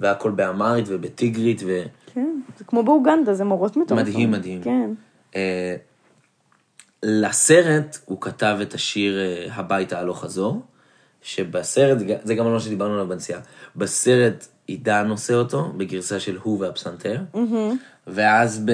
[0.01, 1.83] והכל באמרית ובטיגרית, ו...
[2.15, 4.09] כן, זה כמו באוגנדה, זה מורות מטורפות.
[4.09, 4.61] מדהים, מדהים.
[4.63, 4.91] כן.
[7.03, 10.63] לסרט הוא כתב את השיר אה, הביתה הלוך חזור,
[11.23, 13.41] שבסרט, זה גם מה שדיברנו עליו בנסיעה,
[13.77, 17.21] בסרט עידן עושה אותו, בגרסה של הוא והפסנתר,
[18.07, 18.73] ואז ב...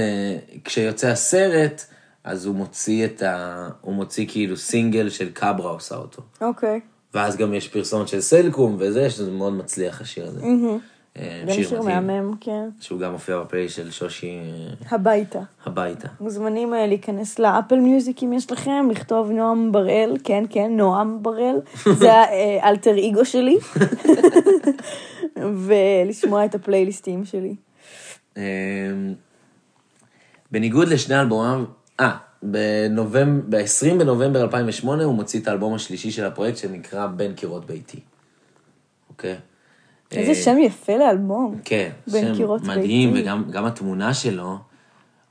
[0.64, 1.84] כשיוצא הסרט,
[2.24, 3.68] אז הוא מוציא את ה...
[3.80, 6.22] הוא מוציא כאילו סינגל של קברה עושה אותו.
[6.40, 6.80] אוקיי.
[7.14, 10.40] ואז גם יש פרסומת של סלקום וזה, שזה מאוד מצליח השיר הזה.
[10.40, 10.76] אה,
[11.18, 12.68] גם שיר מדהים, מהמם, כן.
[12.80, 15.38] שהוא גם מופיע בפליי של שושי אה, הביתה.
[15.66, 16.08] הביתה.
[16.20, 21.56] מוזמנים אה, להיכנס לאפל מיוזיק אם יש לכם, לכתוב נועם בראל, כן, כן, נועם בראל,
[22.00, 22.12] זה
[22.62, 23.56] האלטר אגו שלי,
[25.66, 27.54] ולשמוע את הפלייליסטים שלי.
[28.36, 28.42] אמ,
[30.50, 31.64] בניגוד לשני אלבומיו,
[32.00, 33.56] אה, בנובמב...
[33.56, 38.00] ב-20 בנובמבר 2008 הוא מוציא את האלבום השלישי של הפרויקט שנקרא בין קירות ביתי.
[39.08, 39.36] אוקיי?
[40.16, 41.60] איזה אה, שם יפה לאלבום.
[41.64, 43.12] כן, שם מדהים.
[43.14, 44.58] וגם גם התמונה שלו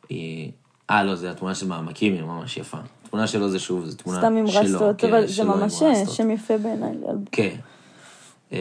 [0.09, 0.51] היא...
[0.89, 2.77] אה, לא, זו התמונה של מעמקים, היא ממש יפה.
[3.05, 4.61] התמונה שלו זה שוב, זו תמונה סתם עם שלו.
[4.61, 6.15] רסטות, כן, אבל זה שלו ממש רסטות.
[6.15, 7.25] שם יפה בעיניי לאלבום.
[7.31, 7.55] כן.
[8.51, 8.57] אמ,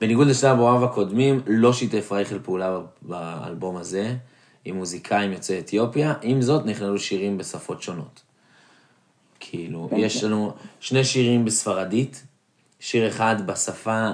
[0.00, 4.14] בניגוד לשני אלבומיו הקודמים, לא שיתף רייכל פעולה באלבום הזה
[4.64, 8.22] עם מוזיקאים יוצאי אתיופיה, עם זאת נכללו שירים בשפות שונות.
[9.40, 12.24] כאילו, יש לנו שני שירים בספרדית,
[12.80, 14.10] שיר אחד בשפה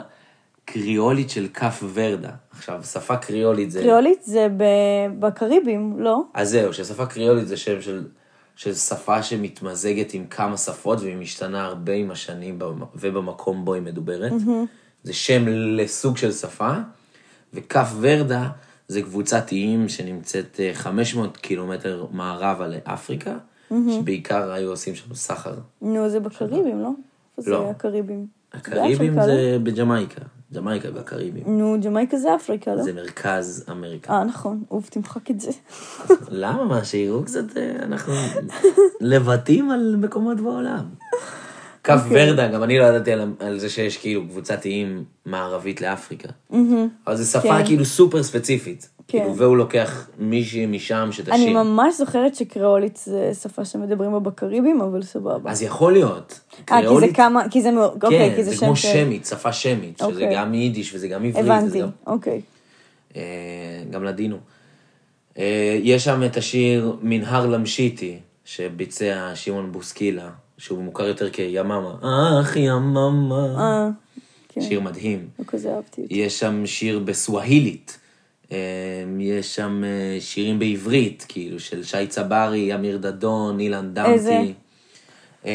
[0.70, 2.30] קריאולית של כף ורדה.
[2.50, 3.80] עכשיו, שפה קריאולית זה...
[3.80, 4.64] קריאולית זה ב-
[5.26, 6.22] בקריבים, לא?
[6.34, 8.04] אז זהו, ששפה קריאולית זה שם של,
[8.56, 13.82] של שפה שמתמזגת עם כמה שפות והיא משתנה הרבה עם השנים במ- ובמקום בו היא
[13.82, 14.32] מדוברת.
[15.02, 16.72] זה שם לסוג של שפה,
[17.54, 18.48] וכף ורדה
[18.88, 23.36] זה קבוצת איים שנמצאת אה, 500 קילומטר מערבה לאפריקה,
[23.90, 25.54] שבעיקר היו עושים שם סחר.
[25.82, 26.90] נו, זה בקריבים, לא?
[27.46, 27.60] לא.
[27.64, 28.26] זה הקריבים?
[28.52, 30.20] הקריבים זה בג'מייקה,
[30.56, 31.42] ג'מייקה והקריבים.
[31.46, 32.82] נו, ג'מייקה זה אפריקה, לא?
[32.82, 34.12] זה מרכז אמריקה.
[34.12, 34.62] אה, נכון.
[34.70, 35.50] אוף, תמחק את זה.
[36.28, 36.64] למה?
[36.64, 38.12] מה, שיראו קצת, אה, אנחנו
[39.00, 40.84] לבטים על מקומות בעולם.
[41.84, 42.30] כף אוקיי.
[42.30, 46.28] ורדה, גם אני לא ידעתי על, על זה שיש כאילו קבוצת איים מערבית לאפריקה.
[47.06, 47.66] אבל זו שפה כן.
[47.66, 48.88] כאילו סופר ספציפית.
[49.08, 49.18] כן.
[49.18, 51.34] כאילו, והוא לוקח מישהי משם שתשאיר.
[51.34, 55.50] אני ממש זוכרת שקריאולית זה שפה שמדברים בה בקריבים, אבל סבבה.
[55.50, 56.40] אז יכול להיות.
[56.72, 59.26] אה, כי זה כמה, כי זה אוקיי, כן, כי זה, זה שם כמו ש- שמית,
[59.26, 60.34] שפה שמית, שזה אוקיי.
[60.36, 61.44] גם יידיש וזה גם עברית.
[61.44, 61.88] הבנתי, גם...
[62.06, 62.40] אוקיי.
[63.16, 63.22] אה,
[63.90, 64.36] גם לדינו.
[65.38, 71.94] אה, יש שם את השיר מנהר למשיטי, שביצע שמעון בוסקילה, שהוא מוכר יותר כיממה.
[72.40, 73.54] אך יממה.
[73.58, 73.88] אה,
[74.48, 75.28] כן, שיר מדהים.
[75.38, 76.06] לא כזה אהבתי זה.
[76.10, 77.98] יש שם שיר בסווהילית.
[78.52, 78.58] אה,
[79.18, 84.12] יש שם אה, שירים בעברית, כאילו, של שי צברי, אמיר דדון, אילן דמתי.
[84.12, 84.42] איזה?
[85.46, 85.52] אה,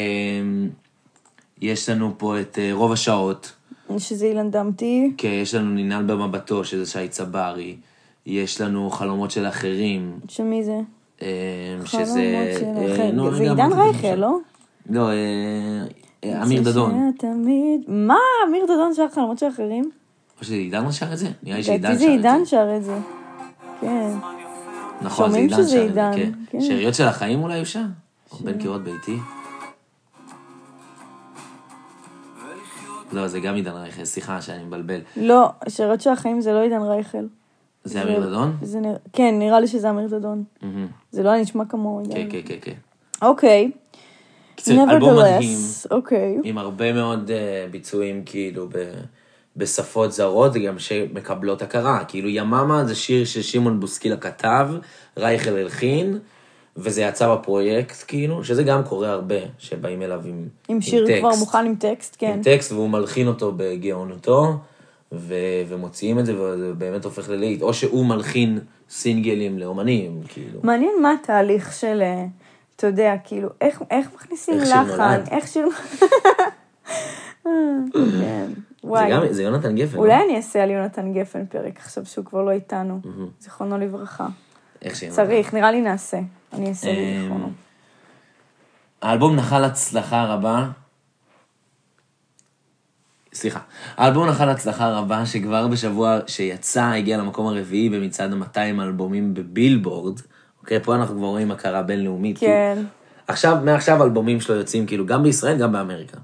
[1.60, 3.52] יש לנו פה את אה, רוב השעות.
[3.98, 5.12] שזה אילן דמתי.
[5.16, 7.76] כן, יש לנו ננעל במבטו, שזה שי צברי.
[8.26, 10.80] יש לנו חלומות של אחרים, שמי זה?
[11.22, 11.28] אה,
[11.84, 12.10] חלומות.
[12.10, 13.10] של אה, אחר.
[13.12, 14.14] נו, זה עידן רייכל.
[14.14, 14.38] לא?
[14.90, 15.14] לא, אה,
[16.24, 17.12] אה, אמיר דדון.
[17.88, 18.18] מה?
[18.48, 19.90] אמיר דדון שר חלומות של אחרים?
[20.42, 21.28] או שזה עידן שר את זה?
[21.42, 22.28] נראה לי שעידן לדעתי שר זה את זה.
[22.28, 22.98] עידן שר את זה.
[23.80, 24.10] כן.
[25.02, 26.30] נכון, זה עידן שר את זה, כן.
[26.50, 26.60] כן.
[26.60, 27.80] שאריות של החיים אולי הוא שר?
[28.32, 29.16] או בין קירות ביתי?
[33.12, 35.00] לא, זה גם עידן רייכל, סליחה שאני מבלבל.
[35.16, 37.26] לא, שירות של החיים זה לא עידן רייכל.
[37.84, 38.56] זה אמיר דדון?
[39.12, 40.44] כן, נראה לי שזה אמיר דדון.
[41.10, 42.14] זה לא נשמע כמו עידן.
[42.14, 43.26] כן, כן, כן, כן.
[43.26, 43.70] אוקיי.
[44.56, 45.58] קיצור, אלבום מדהים.
[45.90, 46.38] אוקיי.
[46.44, 48.92] עם הרבה מאוד אה, ביצועים כאילו ב,
[49.56, 52.04] בשפות זרות, גם שמקבלות הכרה.
[52.08, 54.68] כאילו יממה זה שיר ששמעון בוסקילה כתב,
[55.16, 56.18] רייכל הלחין,
[56.76, 61.20] וזה יצא בפרויקט, כאילו, שזה גם קורה הרבה, שבאים אליו עם, עם שיר טקסט.
[61.20, 62.32] כבר מוכן עם טקסט, כן.
[62.32, 64.58] עם טקסט, והוא מלחין אותו בגאונותו,
[65.12, 65.34] ו,
[65.68, 67.62] ומוציאים את זה, וזה באמת הופך ללהיט.
[67.62, 68.58] או שהוא מלחין
[68.90, 70.60] סינגלים לאומנים, כאילו.
[70.62, 72.24] מעניין מה התהליך של, אה,
[72.76, 75.20] אתה יודע, כאילו, איך, איך מכניסים איך לחן.
[75.30, 75.68] איך שיר...
[77.46, 77.52] אה,
[78.82, 78.88] כן.
[78.88, 79.10] זה וואי.
[79.10, 79.96] גם, זה יונתן גפן.
[79.96, 80.02] לא?
[80.02, 83.00] אולי אני אעשה על יונתן גפן פרק עכשיו שהוא כבר לא איתנו.
[83.40, 84.26] זיכרונו לברכה.
[84.82, 85.16] איך שיונתן.
[85.16, 86.20] צריך, נראה לי נעשה.
[86.52, 87.50] אני אעשה לי אמ, זיכרונו.
[89.02, 90.68] האלבום נחל הצלחה רבה.
[93.34, 93.60] סליחה.
[93.96, 100.20] האלבום נחל הצלחה רבה, שכבר בשבוע שיצא הגיע למקום הרביעי במצעד ה-200 אלבומים בבילבורד.
[100.60, 102.38] אוקיי, פה אנחנו כבר רואים הכרה בינלאומית.
[102.38, 102.72] כן.
[102.74, 102.88] כאילו,
[103.26, 106.16] עכשיו, מעכשיו אלבומים שלו יוצאים כאילו גם בישראל, גם באמריקה.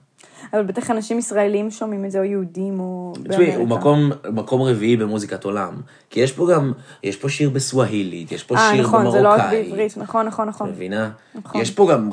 [0.53, 3.55] אבל בטח אנשים ישראלים שומעים את זה, או יהודים, או תשמעי.
[3.55, 5.75] הוא מקום, מקום רביעי במוזיקת עולם.
[6.11, 6.73] כי יש פה גם,
[7.03, 9.69] יש פה שיר בסווהילית, יש פה אה, שיר נכון, זה לא רק במרוקאית.
[9.69, 10.71] בעברית, נכון, נכון, נכון.
[10.71, 11.11] מבינה?
[11.35, 11.61] נכון.
[11.61, 12.11] יש פה גם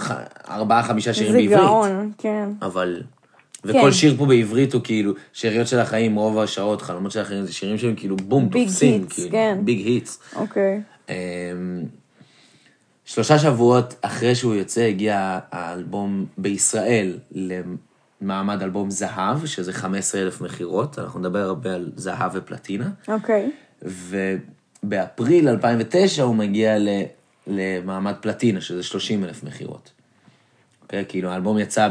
[0.50, 1.60] ארבעה, חמישה שירים זה בעברית.
[1.60, 2.50] גאון, כן.
[2.62, 3.02] אבל...
[3.64, 3.80] כן.
[3.80, 7.54] וכל שיר פה בעברית הוא כאילו, שאריות של החיים, רוב השעות, חלומות של החיים, זה
[7.54, 9.58] שירים שהם כאילו בום, ביג תופסים, היטס, כאילו, כן.
[9.64, 10.20] ביג היטס.
[10.36, 10.82] אוקיי.
[11.10, 11.14] אמ,
[13.06, 17.18] שלושה שבועות אחרי שהוא יוצא, הגיע האלבום בישראל
[18.22, 23.52] למעמד אלבום זהב, שזה 15 אלף מכירות, אנחנו נדבר הרבה על זהב ופלטינה, אוקיי.
[24.84, 26.90] ובאפריל 2009 הוא מגיע ל,
[27.48, 29.92] למעמד פלטינה, שזה 30 אלף מכירות.
[30.82, 31.06] אוקיי?
[31.08, 31.90] כאילו, האלבום יצא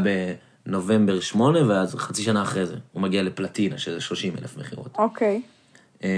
[0.66, 4.96] בנובמבר 8, ואז חצי שנה אחרי זה, הוא מגיע לפלטינה, שזה 30 אלף מכירות.
[4.98, 5.42] אוקיי.
[6.02, 6.08] אמ,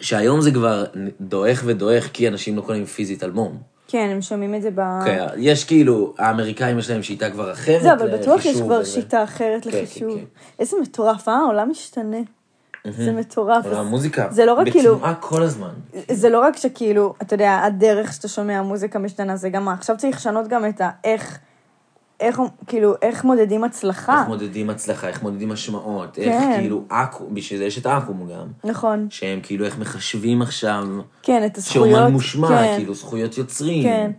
[0.00, 0.84] שהיום זה כבר
[1.20, 3.58] דועך ודועך, כי אנשים לא קונים פיזית אלבום.
[3.88, 4.80] כן, הם שומעים את זה ב...
[5.04, 7.82] כן, יש כאילו, האמריקאים יש להם שיטה כבר אחרת.
[7.82, 8.90] זה, אבל בטוח יש לחישוב כבר וזה.
[8.90, 10.14] שיטה אחרת כן, לחישוב.
[10.14, 10.24] כן, כן.
[10.58, 11.34] איזה מטורף, אה?
[11.34, 12.16] העולם משתנה.
[12.90, 13.66] זה מטורף.
[13.66, 14.94] אבל המוזיקה, זה לא רק כאילו...
[14.94, 15.70] בתנועה כל הזמן.
[16.10, 19.96] זה לא רק שכאילו, אתה יודע, הדרך שאתה שומע מוזיקה משתנה, זה גם מה, עכשיו
[19.96, 20.90] צריך לשנות גם את ה...
[22.20, 24.20] איך, כאילו, איך מודדים הצלחה.
[24.20, 26.22] איך מודדים הצלחה, איך מודדים השמעות, כן.
[26.22, 28.70] איך כאילו אקו"ם, בשביל זה יש את אקו"ם גם.
[28.70, 29.06] נכון.
[29.10, 30.86] שהם כאילו איך מחשבים עכשיו,
[31.22, 31.88] כן, את הזכויות.
[31.88, 32.74] שאומן מושמע, כן.
[32.76, 33.82] כאילו זכויות יוצרים.
[33.82, 34.10] כן.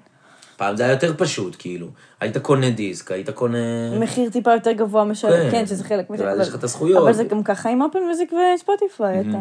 [0.57, 1.87] פעם זה היה יותר פשוט, כאילו.
[2.19, 3.57] היית קונה דיסק, היית קונה...
[3.99, 5.29] מחיר טיפה יותר גבוה משל...
[5.29, 5.47] כן.
[5.51, 6.31] כן, שזה חלק מזה.
[6.31, 7.03] אבל- יש לך את הזכויות.
[7.03, 9.21] אבל זה גם ככה עם אפל מיוזיק וספוטיפיי.
[9.21, 9.37] אתה...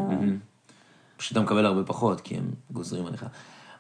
[1.17, 3.25] פשוט אתה מקבל הרבה פחות, כי הם גוזרים עליך.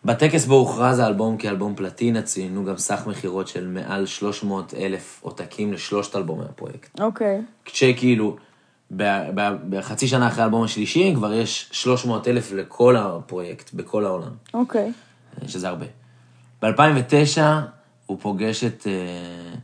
[0.07, 5.73] בטקס בו הוכרז האלבום כאלבום פלטינה, ציינו גם סך מכירות של מעל 300 אלף עותקים
[5.73, 7.01] לשלושת אלבומי הפרויקט.
[7.01, 7.43] אוקיי.
[7.65, 8.37] כשכאילו,
[8.97, 14.31] ב- ב- בחצי שנה אחרי האלבום השלישי, כבר יש 300 אלף לכל הפרויקט, בכל העולם,
[14.55, 14.93] אוקיי.
[15.47, 15.87] שזה הרבה.
[16.63, 17.41] ב-2009
[18.07, 19.55] הוא פוגש את אה,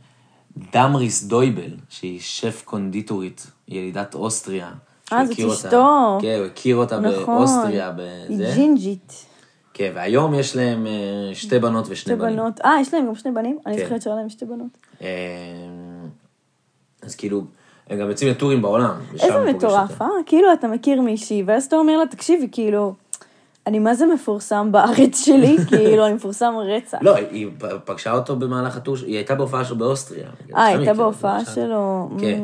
[0.73, 4.71] דמריס דויבל, שהיא שף קונדיטורית, ילידת אוסטריה.
[5.13, 6.17] אה, זאת אשתו.
[6.21, 7.37] כן, הוא הכיר אותה נכון.
[7.37, 8.51] באוסטריה, היא בזה.
[8.55, 9.25] ג'ינג'ית.
[9.73, 10.91] כן, והיום יש להם אה,
[11.33, 12.35] שתי בנות ושני שתי בנים.
[12.35, 12.61] בנות.
[12.65, 13.57] אה, יש להם גם שני בנים?
[13.65, 13.83] אני כן.
[13.83, 14.77] זוכרת שהיה להם שתי בנות.
[15.01, 15.07] אה,
[17.01, 17.43] אז כאילו,
[17.89, 18.95] הם גם יוצאים לטורים בעולם.
[19.13, 20.01] איזה מטורף.
[20.01, 20.07] אה?
[20.25, 22.93] כאילו, אתה מכיר מישהי, ואז אתה אומר לה, תקשיבי, כאילו,
[23.67, 25.57] אני מה זה מפורסם בארץ שלי?
[25.69, 26.97] כאילו, אני מפורסם רצח.
[27.01, 27.47] לא, היא
[27.85, 30.27] פגשה אותו במהלך הטור, היא הייתה בהופעה שלו באוסטריה.
[30.55, 31.45] אה, הייתה הכירו, בהופעה.
[31.45, 32.09] שלו.
[32.19, 32.39] כן.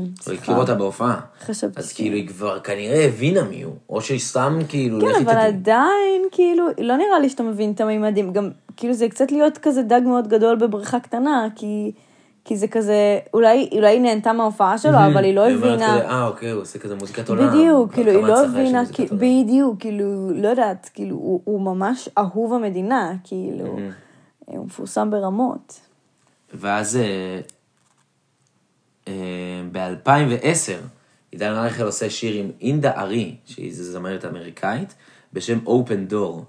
[0.00, 0.34] הוא.
[0.34, 1.20] הכיר אותה בהופעה.
[1.46, 5.36] חשבתי אז כאילו, היא כבר כנראה הבינה מי הוא, או שהיא סתם כאילו, כן, אבל.
[5.36, 8.32] עדיין, כאילו, לא נראה לי שאתה מבין את הממדים.
[8.32, 11.92] גם, כאילו, זה קצת להיות כזה דג מאוד גדול בבריכה קטנה, כי...
[12.44, 16.00] כי זה כזה, אולי, אולי היא נהנתה מההופעה שלו, אבל היא לא הבינה.
[16.00, 17.48] אה, אוקיי, הוא עושה כזה מוזיקת עולם.
[17.48, 19.06] בדיוק, כאילו, היא לא הבינה, כי-.
[19.12, 23.78] בדיוק, כאילו, לא יודעת, כאילו, הוא הוא ממש אהוב המדינה, כאילו,
[24.46, 25.80] הוא מפורסם ברמות.
[26.54, 26.98] ואז
[29.72, 30.72] ב-2010,
[31.30, 34.94] עידן רייכל עושה שיר עם אינדה ארי, שהיא זמרת אמריקאית,
[35.32, 36.42] בשם Open Door,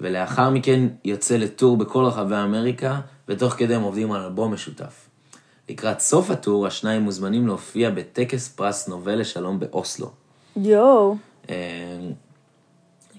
[0.00, 5.08] ולאחר מכן יוצא לטור בכל רחבי אמריקה, ותוך כדי הם עובדים על אלבום משותף.
[5.68, 10.10] לקראת סוף הטור, השניים מוזמנים להופיע בטקס פרס נובל לשלום באוסלו.
[10.56, 11.16] יואו,
[11.50, 11.56] אה,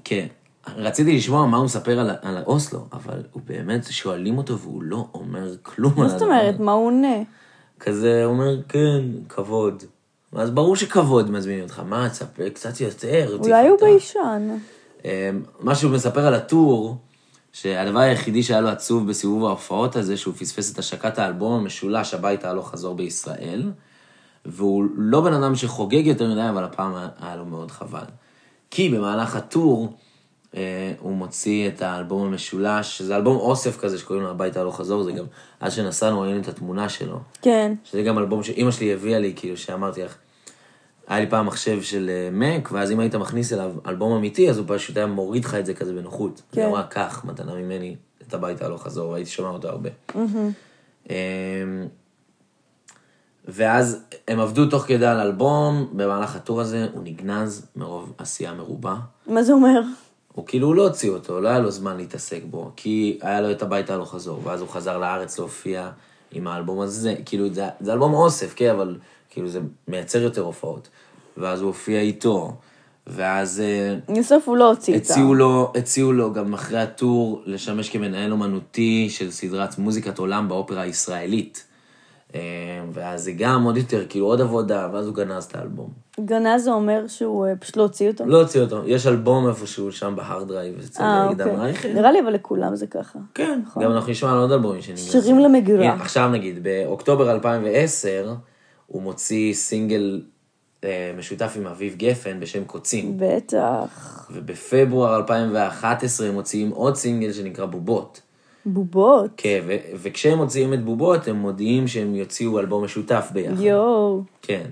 [0.04, 0.28] כן,
[0.68, 5.08] רציתי לשמוע מה הוא מספר על, על אוסלו, אבל הוא באמת, שואלים אותו והוא לא
[5.14, 6.60] אומר כלום על מה זאת הדבר אומרת.
[6.60, 7.18] מה הוא עונה?
[7.86, 9.84] כזה אומר, כן, כבוד.
[10.34, 13.78] אז ברור שכבוד מזמינים אותך, מה, תספר קצת יותר, אולי הוא.
[13.82, 14.58] ביישן.
[15.06, 15.30] אה,
[15.60, 16.96] מה שהוא מספר על הטור,
[17.54, 22.50] שהדבר היחידי שהיה לו עצוב בסיבוב ההופעות הזה, שהוא פספס את השקת האלבום המשולש הביתה
[22.50, 23.72] הלוך חזור בישראל,
[24.46, 28.06] והוא לא בן אדם שחוגג יותר מדי, אבל הפעם היה- לו מאוד חבל.
[28.72, 29.94] כי במהלך הטור,
[31.00, 35.12] הוא מוציא את האלבום המשולש, שזה אלבום אוסף כזה שקוראים לו הביתה הלוך חזור, זה
[35.12, 35.26] גם,
[35.60, 37.20] אז שנסענו ראינו את התמונה שלו.
[37.42, 40.16] כן, שזה גם אלבום שאימא שלי הביאה לי, כאילו, שאמרתי לך,
[41.08, 44.58] היה לי פעם מחשב של אה, מק, ואז אם היית מכניס אליו אלבום אמיתי, אז
[44.58, 46.42] הוא פשוט היה מוריד לך את זה כזה בנוחות.
[46.52, 46.62] כן.
[46.62, 47.96] היא אמרה, קח, מתנה ממני,
[48.28, 49.90] את הביתה הלוך חזור, והייתי שומע אותו הרבה.
[51.10, 51.16] אמ,
[53.48, 58.96] ואז הם עבדו תוך כדי על אלבום, במהלך הטור הזה הוא נגנז מרוב עשייה מרובה.
[59.28, 59.82] מה זה אומר?
[60.34, 63.62] הוא כאילו לא הוציא אותו, לא היה לו זמן להתעסק בו, כי היה לו את
[63.62, 65.90] הביתה הלוך חזור, ואז הוא חזר לארץ להופיע
[66.32, 68.98] עם האלבום הזה, כאילו, זה, זה אלבום אוסף, כן, אבל
[69.30, 70.90] כאילו זה מייצר יותר הופעות.
[71.38, 72.54] ואז הוא הופיע איתו,
[73.08, 75.14] ואז אה, בסוף הוא לא הוציא את ה...
[75.14, 80.50] הציעו לו, הציעו לו גם אחרי ה tour לשמש כמנהל אומנותי של סדרת מוזיקת עולם
[80.50, 81.66] באופרה הישראלית.
[82.36, 82.40] אה,
[82.94, 85.90] ואז זה גם עוד יותר, כאילו עוד עבודה, ואז הוא גנז את האלבום.
[86.20, 88.26] גנז זה אומר שהוא אה, פשוט לא הוציא אותו?
[88.26, 91.62] לא הוציא אותו, יש אלבום איפשהו שם ב hard drive אצל אה, עידן אוקיי.
[91.62, 91.88] רייכל.
[91.94, 93.20] נראה לי אבל לכולם זה ככה.
[93.34, 93.84] כן, נכון.
[93.84, 95.12] גם אנחנו נשמע על עוד אלבומים שנגנזו.
[95.12, 95.94] שירים למגירה.
[95.94, 98.34] עכשיו נגיד, באוקטובר 2010,
[98.88, 100.22] הוא מוציא סינגל
[100.84, 103.14] אה, משותף עם אביב גפן בשם קוצים.
[103.18, 104.28] בטח.
[104.32, 108.22] ובפברואר 2011 הם מוציאים עוד סינגל שנקרא בובות.
[108.66, 109.30] בובות.
[109.38, 113.62] כן, ו- וכשהם מוציאים את בובות, הם מודיעים שהם יוציאו אלבום משותף ביחד.
[113.62, 114.22] יואו.
[114.42, 114.64] כן.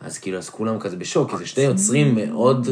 [0.00, 2.68] אז כאילו, אז כולם כזה בשוק, כי זה שני יוצרים מאוד,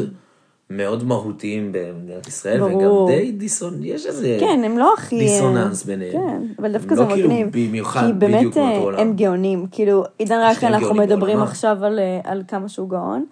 [0.69, 3.03] מאוד מהותיים במדינת ישראל, ברור.
[3.03, 5.19] וגם די דיסון, יש איזה כן, הם לא הכי...
[5.19, 6.11] דיסוננס ביניהם.
[6.11, 7.47] כן, אבל דווקא זה לא כאילו מגניב.
[7.51, 8.99] במיוחד כי באמת בדיוק מאותו אה, עולם.
[8.99, 9.65] הם גאונים.
[9.71, 11.41] כאילו, עידן רייכל, אנחנו מדברים בעולמם.
[11.41, 13.25] עכשיו על, אה, על כמה שהוא גאון,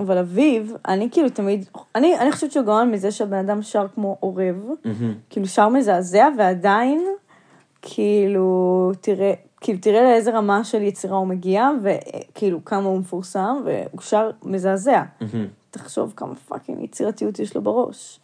[0.00, 4.16] אבל אביב, אני כאילו תמיד, אני, אני חושבת שהוא גאון מזה שהבן אדם שר כמו
[4.20, 4.64] עורב,
[5.30, 7.04] כאילו שר מזעזע, ועדיין,
[7.82, 14.00] כאילו, תראה, כאילו, תראה לאיזה רמה של יצירה הוא מגיע, וכאילו, כמה הוא מפורסם, והוא
[14.00, 15.02] שר מזעזע.
[15.70, 18.20] תחשוב כמה fucking יצירתיות יש לו בראש.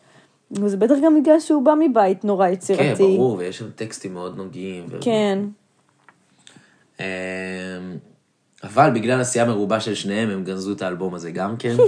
[0.51, 2.83] וזה בטח גם בגלל שהוא בא מבית נורא יצירתי.
[2.83, 4.87] כן, ברור, ויש שם טקסטים מאוד נוגעים.
[4.91, 5.39] ו- כן.
[7.01, 7.05] אמ,
[8.67, 11.77] אבל בגלל עשייה מרובה של שניהם, הם גנזו את האלבום הזה גם כן.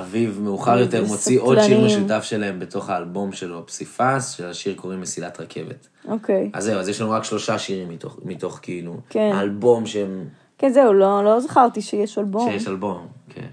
[0.00, 1.84] אביב מאוחר יותר מוציא עוד שיר.
[1.86, 5.88] משותף שלהם בתוך האלבום שלו, פסיפס, שלשיר קוראים מסילת רכבת.
[6.08, 6.50] אוקיי.
[6.52, 9.30] אז זהו, אז יש לנו רק שלושה שירים מתוך, מתוך כאילו, כן.
[9.34, 10.24] האלבום שהם,
[10.58, 12.50] כן, זהו, לא, לא זכרתי שיש אלבום.
[12.50, 13.48] שיש אלבום, כן.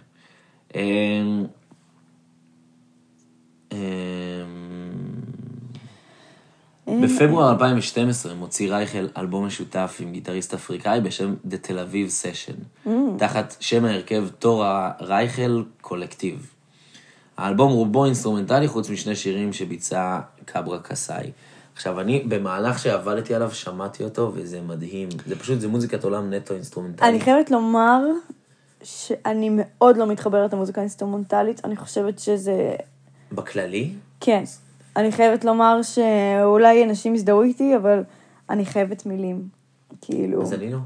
[0.76, 1.46] אמ,
[3.72, 3.78] אמ,
[7.04, 12.54] בפברואר 2012 מוציא רייכל אלבום משותף עם גיטריסט אפריקאי בשם The Tel Aviv Session,
[13.18, 16.54] תחת שם ההרכב Touré-Raichel Collective.
[17.38, 21.32] האלבום רובו אינסטרומנטלי חוץ משני שירים שביצע קברה קסאי.
[21.76, 25.10] עכשיו, אני, במהלך שעבדתי עליו, שמעתי אותו, וזה מדהים.
[25.28, 27.10] זה פשוט, זה מוזיקת עולם נטו אינסטרומנטלי.
[27.10, 28.02] אני חייבת לומר
[28.84, 32.76] שאני מאוד לא מתחברת למוזיקה אינסטרומנטלית, אני חושבת שזה...
[33.32, 34.44] בכללי, כן.
[34.96, 38.04] אני חייבת לומר שאולי אנשים יזדהו איתי, אבל
[38.50, 39.42] אני חייבת מילים.
[40.02, 40.42] כאילו...
[40.42, 40.78] אז לא.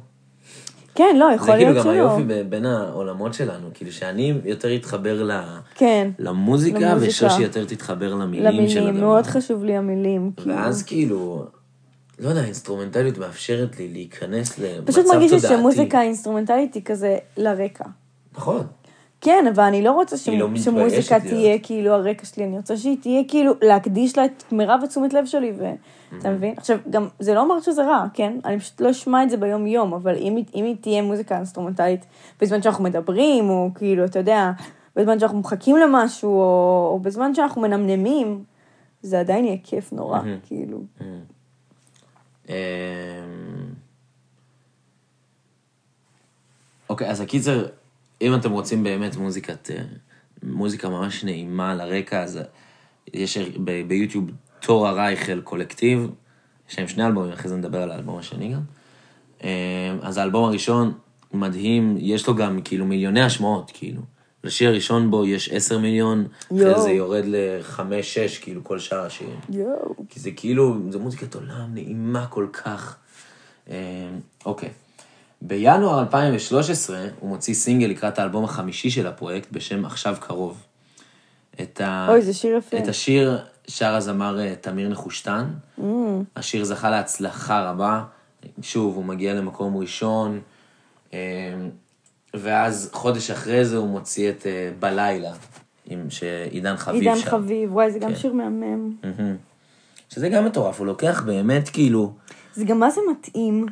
[0.95, 2.09] כן, לא, יכול זה כאילו להיות גם שלא.
[2.11, 5.31] היופי בין העולמות שלנו, כאילו שאני יותר אתחבר ל...
[5.75, 6.09] כן.
[6.19, 7.09] למוזיקה, למוזיקה.
[7.09, 8.99] ושושי יותר תתחבר למילים של למילים, הדבר.
[8.99, 10.31] מאוד חשוב לי המילים.
[10.37, 10.55] כאילו.
[10.55, 11.45] ואז כאילו,
[12.19, 14.91] לא יודע, האינסטרומנטליות מאפשרת לי להיכנס למצב תודעתי.
[14.91, 17.85] פשוט מרגיש לי שמוזיקה אינסטרומנטלית היא כזה לרקע.
[18.37, 18.67] נכון.
[19.25, 21.19] כן, אבל אני לא רוצה היא לא שמוזיקה.
[21.19, 25.25] תהיה כאילו הרקע שלי, אני רוצה שהיא תהיה כאילו, להקדיש לה את מירב התשומת לב
[25.25, 26.53] שלי, ואתה מבין?
[26.57, 28.37] עכשיו, גם, זה לא אומר שזה רע, כן?
[28.45, 32.05] אני פשוט לא אשמע את זה ביום-יום, אבל אם, אם היא תהיה מוזיקה אינסטרומנטלית
[32.41, 34.51] בזמן שאנחנו מדברים, או כאילו, אתה יודע,
[34.95, 38.43] בזמן שאנחנו מחכים למשהו, או, או בזמן שאנחנו מנמנמים,
[39.01, 40.77] זה עדיין יהיה כיף נורא, כאילו.
[42.49, 42.55] אמ,
[46.89, 47.65] אוקיי, אז הקיצר,
[48.21, 49.83] אם אתם רוצים באמת מוזיקת, אה,
[50.43, 52.39] מוזיקה ממש נעימה לרקע, אז
[53.13, 54.25] יש ב- ביוטיוב
[54.59, 56.09] תורה רייכל קולקטיב,
[56.69, 58.61] יש להם שני אלבומים, אחרי זה נדבר על האלבום השני גם.
[59.43, 59.47] אמ,
[60.01, 60.93] אז האלבום הראשון
[61.33, 64.01] מדהים, יש לו גם כאילו מיליוני השמעות, כאילו.
[64.43, 66.81] לשיר הראשון בו יש עשר מיליון, אחרי יואו.
[66.81, 69.39] זה יורד לחמש, שש, כאילו כל שאר השירים.
[69.49, 69.95] יואו.
[70.09, 72.97] כי זה כאילו, זו מוזיקת עולם נעימה כל כך.
[73.69, 73.75] אה,
[74.45, 74.69] אוקיי.
[75.41, 80.63] בינואר 2013 הוא מוציא סינגל לקראת האלבום החמישי של הפרויקט בשם עכשיו קרוב.
[81.61, 82.07] את ה...
[82.09, 82.77] אוי, זה שיר יפה.
[82.77, 85.45] את השיר שר הזמר אה, תמיר נחושתן.
[85.79, 85.83] Mm.
[86.35, 88.03] השיר זכה להצלחה רבה.
[88.61, 90.39] שוב, הוא מגיע למקום ראשון.
[91.13, 91.19] אה,
[92.33, 95.31] ואז חודש אחרי זה הוא מוציא את אה, בלילה,
[95.85, 97.29] עם שעידן חביב עידן שר.
[97.29, 98.15] חביב, וואי, זה גם כן.
[98.15, 98.33] שיר.
[98.33, 98.95] מהמם.
[100.09, 102.13] שזה גם מטורף, הוא לוקח באמת כאילו,
[102.53, 103.65] זה גם מה זה מתאים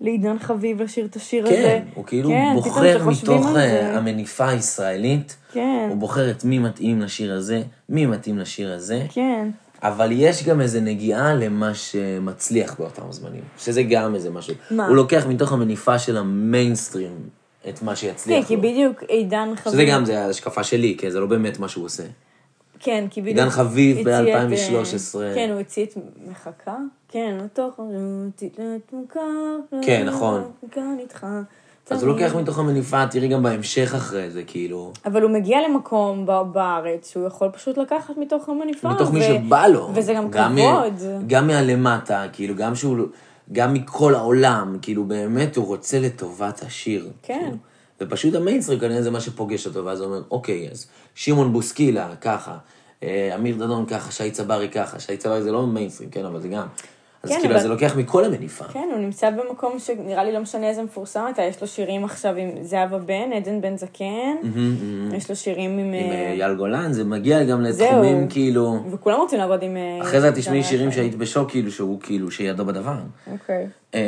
[0.00, 1.54] לעידן חביב לשיר את השיר הזה.
[1.54, 3.96] כן, הוא כאילו כן, בוחר מתוך אה, זה.
[3.96, 9.50] המניפה הישראלית, כן, הוא בוחר את מי מתאים לשיר הזה, מי מתאים לשיר הזה, כן.
[9.82, 14.54] אבל יש גם איזה נגיעה למה שמצליח באותם זמנים, שזה גם איזה משהו.
[14.70, 14.86] מה?
[14.86, 17.12] הוא לוקח מתוך המניפה של המיינסטרים
[17.68, 18.62] את מה כן, שיצליח כי לו.
[18.62, 19.72] בדיוק עידן חביב...
[19.72, 22.02] שזה גם, זה ההשקפה שלי, כי זה לא באמת מה שהוא עושה.
[22.80, 23.38] כן, כי בדיוק...
[23.38, 25.34] עידן חביב אה, ב-2013.
[25.34, 25.94] כן, הוא הציע את
[26.30, 26.76] מחכה?
[27.08, 27.80] כן, לתוך...
[29.82, 30.42] כן, נכון.
[30.70, 31.26] כאן איתך.
[31.90, 34.92] אז הוא לוקח מתוך המניפה, תראי גם בהמשך אחרי זה, כאילו.
[35.06, 38.88] אבל הוא מגיע למקום בארץ שהוא יכול פשוט לקחת מתוך המניפה.
[38.88, 39.90] מתוך מי שבא לו.
[39.94, 41.02] וזה גם כבוד.
[41.26, 42.98] גם מהלמטה, כאילו, גם שהוא...
[43.52, 47.10] גם מכל העולם, כאילו באמת הוא רוצה לטובת השיר.
[47.22, 47.40] כן.
[47.42, 47.56] כאילו.
[48.00, 52.56] ופשוט המיינסטרים כנראה זה מה שפוגש אותו, ואז הוא אומר, אוקיי, אז שמעון בוסקילה ככה,
[53.02, 56.48] אה, אמיר דדון ככה, שי צברי ככה, שי צברי זה לא מיינסטרים, כן, אבל זה
[56.48, 56.66] גם.
[57.22, 58.64] אז כן, כאילו, אבל- זה לוקח מכל המניפה.
[58.64, 62.34] כן, הוא נמצא במקום שנראה לי לא משנה איזה מפורסם אתה, יש לו שירים עכשיו
[62.36, 64.36] עם זהבה בן, עדן בן זקן,
[65.16, 65.78] יש לו שירים עם...
[65.78, 67.62] עם אה, אה, אייל גולן, זה מגיע גם.
[67.62, 68.78] לתחומים כאילו...
[68.90, 69.76] וכולם רוצים לעבוד עם...
[69.76, 70.92] אה, אחרי זה תשמעי שירים.
[70.92, 72.96] שהיית בשוק, כאילו, שהוא כאילו, שידו בדבר.
[73.32, 73.66] אוקיי.
[73.94, 74.00] אמ,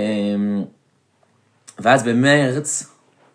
[1.79, 2.85] ואז במרץ,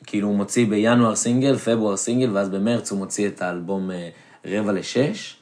[0.05, 4.09] כאילו הוא מוציא בינואר סינגל, פברואר סינגל, ואז במרץ הוא מוציא את האלבום אה,
[4.45, 5.37] רבע לשש.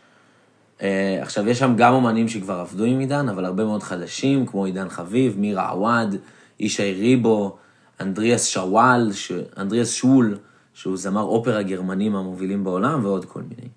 [0.82, 4.66] אה, עכשיו, יש שם גם אומנים שכבר עבדו עם עידן, אבל הרבה מאוד חדשים, כמו
[4.66, 6.16] עידן חביב, מירה עווד,
[6.60, 7.58] ישי ריבו,
[8.02, 9.32] אנדריאס שוואל, ש...
[9.58, 10.38] אנדריאס שול,
[10.74, 13.70] שהוא זמר אופרה גרמני מהמובילים בעולם, ועוד כל מיני.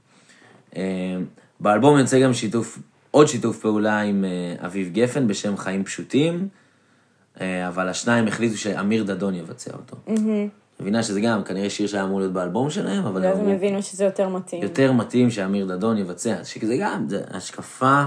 [0.76, 1.22] אה,
[1.61, 2.78] באלבום יוצא גם שיתוף,
[3.11, 4.24] עוד שיתוף פעולה עם
[4.64, 6.49] אביב גפן בשם חיים פשוטים,
[7.41, 9.97] אבל השניים החליטו שאמיר דדון יבצע אותו.
[10.81, 13.83] מבינה שזה גם כנראה שיר שהיה אמור להיות באלבום שלהם, אבל ואז הם אמרו, הבינו
[13.83, 14.62] שזה יותר מתאים.
[14.62, 16.45] יותר מתאים שאמיר דדון יבצע.
[16.45, 18.05] שזה גם, זה השקפה,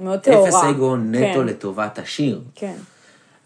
[0.00, 0.48] מאוד טהורה.
[0.48, 2.40] אפס אגו נטו כן, לטובת השיר.
[2.54, 2.74] כן.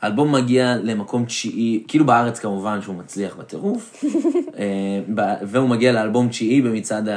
[0.02, 4.04] האלבום מגיע למקום תשיעי, כאילו בארץ כמובן שהוא מצליח בטירוף,
[4.58, 7.08] אה, והוא מגיע לאלבום תשיעי במצעד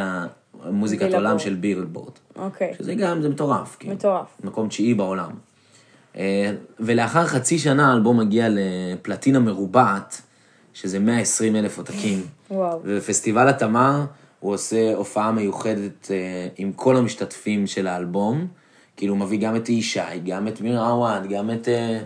[0.63, 1.13] המוזיקת.
[1.13, 2.11] עולם של בילבורד.
[2.35, 2.73] אוקיי.
[2.77, 3.75] שזה גם, זה מטורף.
[3.79, 3.93] כאילו.
[3.93, 4.27] מטורף.
[4.43, 5.31] מקום תשיעי בעולם.
[6.17, 10.21] אה, ולאחר חצי שנה האלבום מגיע לפלטינה מרובעת,
[10.73, 12.21] שזה 120 אלף עותקים.
[12.51, 12.79] וואו.
[12.83, 14.05] ובפסטיבל התמר
[14.39, 18.47] הוא עושה הופעה מיוחדת אה, עם כל המשתתפים של האלבום.
[18.97, 21.99] כאילו הוא מביא גם את ישי, גם את מיר עווד, גם את אה,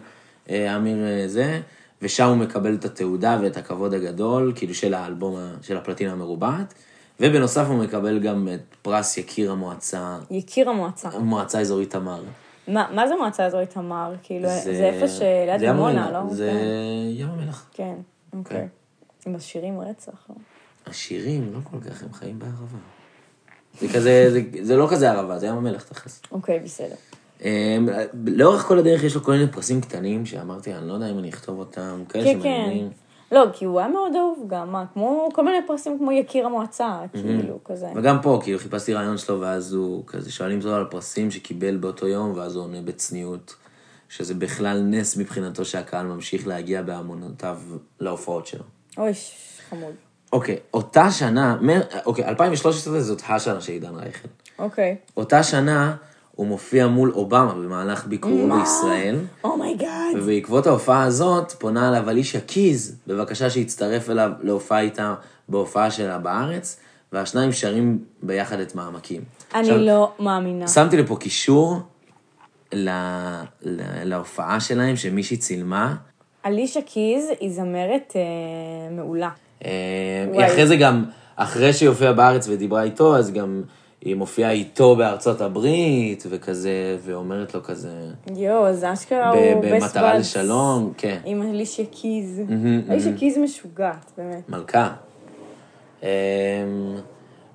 [0.49, 1.59] אה, אמיר אה, זה,
[2.01, 6.73] ושם הוא מקבל את התעודה ואת הכבוד הגדול, כאילו של האלבום, של הפלטינה המרובעת.
[7.19, 11.09] ובנוסף הוא מקבל גם את פרס יקיר המועצה, יקיר המועצה.
[11.19, 12.23] מועצה אזורית תמר.
[12.67, 14.13] מה מה זה מועצה אזורית תמר?
[14.23, 16.33] כאילו, זה איפה שליד זה ים דימונה, המלח, לא?
[16.33, 17.21] זה כן.
[17.21, 17.69] ים המלח.
[17.73, 17.95] כן,
[18.33, 18.67] אוקיי.
[19.25, 20.25] עם השירים רצח.
[20.29, 20.35] לא?
[20.85, 22.77] השירים, לא כל כך, הם חיים בערבה.
[23.81, 26.21] זה כזה, זה, זה לא כזה ערבה, זה ים המלח תכלס.
[26.31, 26.95] אוקיי, בסדר.
[27.41, 27.89] אמ,
[28.25, 31.29] לאורך כל הדרך יש לו כל מיני פרסים קטנים שאמרתי, אני לא יודע אם אני
[31.29, 32.39] אכתוב אותם, כאלה כן, כן.
[32.39, 32.89] שמעניינים.
[33.31, 36.99] לא, כי הוא היה מאוד אהוב גם, מה, כמו כל מיני פרסים כמו יקיר המועצה,
[37.13, 37.87] כאילו, כזה.
[37.95, 42.07] וגם פה, כאילו, חיפשתי רעיון שלו, ואז הוא כזה, שואלים אותו על פרסים שקיבל באותו
[42.07, 43.55] יום, ואז הוא עונה בצניעות,
[44.09, 47.57] שזה בכלל נס מבחינתו שהקהל ממשיך להגיע בהמונותיו
[47.99, 48.63] להופעות שלו.
[48.97, 49.11] אוי,
[49.69, 49.93] חמוד.
[50.33, 54.27] אוקיי, אותה שנה, מ- אוקיי, 2013 זאת השנה של עידן רייכל.
[54.59, 54.95] אוקיי.
[55.17, 55.95] אותה שנה
[56.35, 58.59] הוא מופיע מול אובמה במהלך ביקורו מה?
[58.59, 60.15] בישראל, oh my God.
[60.15, 65.15] ובעקבות ההופעה הזאת פונה אליו אלישיה קיז, בבקשה שיצטרף אליו להופעה איתה
[65.49, 66.79] בהופעה שלה בארץ,
[67.13, 69.21] והשניים שרים ביחד את מעמקים.
[69.53, 70.67] עכשיו, אני לא מאמינה.
[70.67, 71.79] שמתי לפה קישור
[72.73, 72.89] ל...
[73.61, 73.81] ל...
[74.03, 75.95] להופעה שלהם, שמישהי צילמה.
[76.45, 78.21] אלישה קיז היא זמרת אה,
[78.95, 79.29] מעולה.
[79.65, 79.69] אה,
[80.27, 80.43] וואי.
[80.43, 81.05] היא אחרי זה גם,
[81.35, 83.63] אחרי שהיא הופיעה בארץ ודיברה איתו, אז גם
[84.01, 87.89] היא מופיעה איתו בארצות הברית, וכזה, ואומרת לו כזה,
[88.35, 92.41] יואו, זה אשכרה הוא best במטרה לשלום, כן, עם אלישה קיז.
[92.89, 94.49] אלישה קיז משוגעת, באמת.
[94.49, 94.93] מלכה.
[96.03, 96.07] אמ,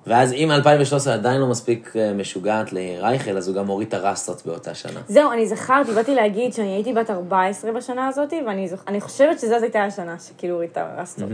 [0.07, 4.45] ואז אם 2013 עדיין לא מספיק אה, משוגעת לרייכל, אז הוא גם הוריד את הרסטות
[4.45, 4.99] באותה שנה.
[5.07, 8.83] זהו, אני זכרתי, באתי להגיד שאני הייתי בת 14 בשנה הזאת, ואני זוכ...
[8.99, 11.29] חושבת שזאת הייתה השנה שכאילו הורידה רסטות.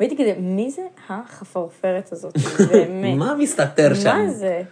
[0.00, 2.34] והייתי כזה, מי זה החפרפרת הזאת?
[2.72, 3.18] באמת.
[3.18, 4.16] מה מסתתר שם?
[4.16, 4.62] מה זה?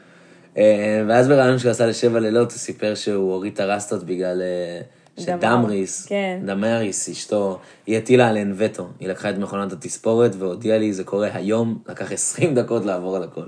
[0.56, 4.80] אה, ואז ברעיון שהוא עשה לשבע לילות, הוא סיפר שהוא הוריד את הרסטות בגלל אה.
[5.18, 6.40] שדמריס, כן.
[6.46, 8.86] דמריס, אשתו, היא הטילה עליהן וטו.
[9.00, 13.22] היא לקחה את מכונת התספורת והודיעה לי, זה קורה היום, לקח 20 דקות לעבור על
[13.22, 13.42] הכל.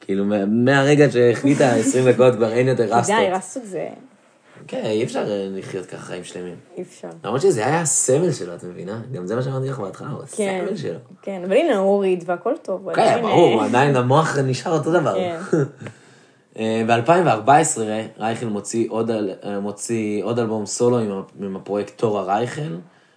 [0.00, 3.16] כאילו, מה- מהרגע שהחליטה 20 דקות כבר אין יותר רסטות.
[3.16, 3.88] די, רסטות זה...
[4.68, 6.54] כן, אי אפשר אה, לחיות ככה חיים שלמים.
[6.76, 7.08] אי אפשר.
[7.24, 9.00] למרות שזה היה הסמל שלו, את מבינה?
[9.12, 10.98] גם זה מה שאמרתי לך בהתחלה, הוא כן, הסמל שלו.
[11.22, 12.92] כן, אבל הנה הוא הוריד והכל טוב.
[12.94, 15.18] כן, ברור, אה, עדיין המוח נשאר אותו דבר.
[16.58, 16.86] כן.
[16.86, 17.80] ב-2014
[18.18, 22.76] רייכל מוציא עוד, אה, מוציא עוד אלבום סולו עם, עם הפרויקט Touré-Raichel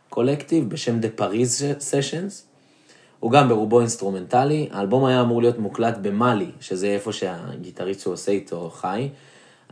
[0.10, 2.52] Collective בשם The Paris Sessions.
[3.20, 4.70] הוא גם ברובו אינסטרומנטלי.
[4.72, 9.10] האלבום היה אמור להיות מוקלט במאלי, שזה איפה שהגיטריסט שהוא עושה איתו חי,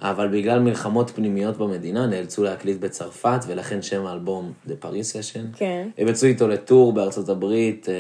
[0.02, 5.58] אבל בגלל מלחמות פנימיות במדינה נאלצו להקליט בצרפת, ולכן שם האלבום The Paris Session.
[5.58, 5.90] כן.
[5.98, 7.94] הם יצאו איתו ל tour בארצות הברית, אה,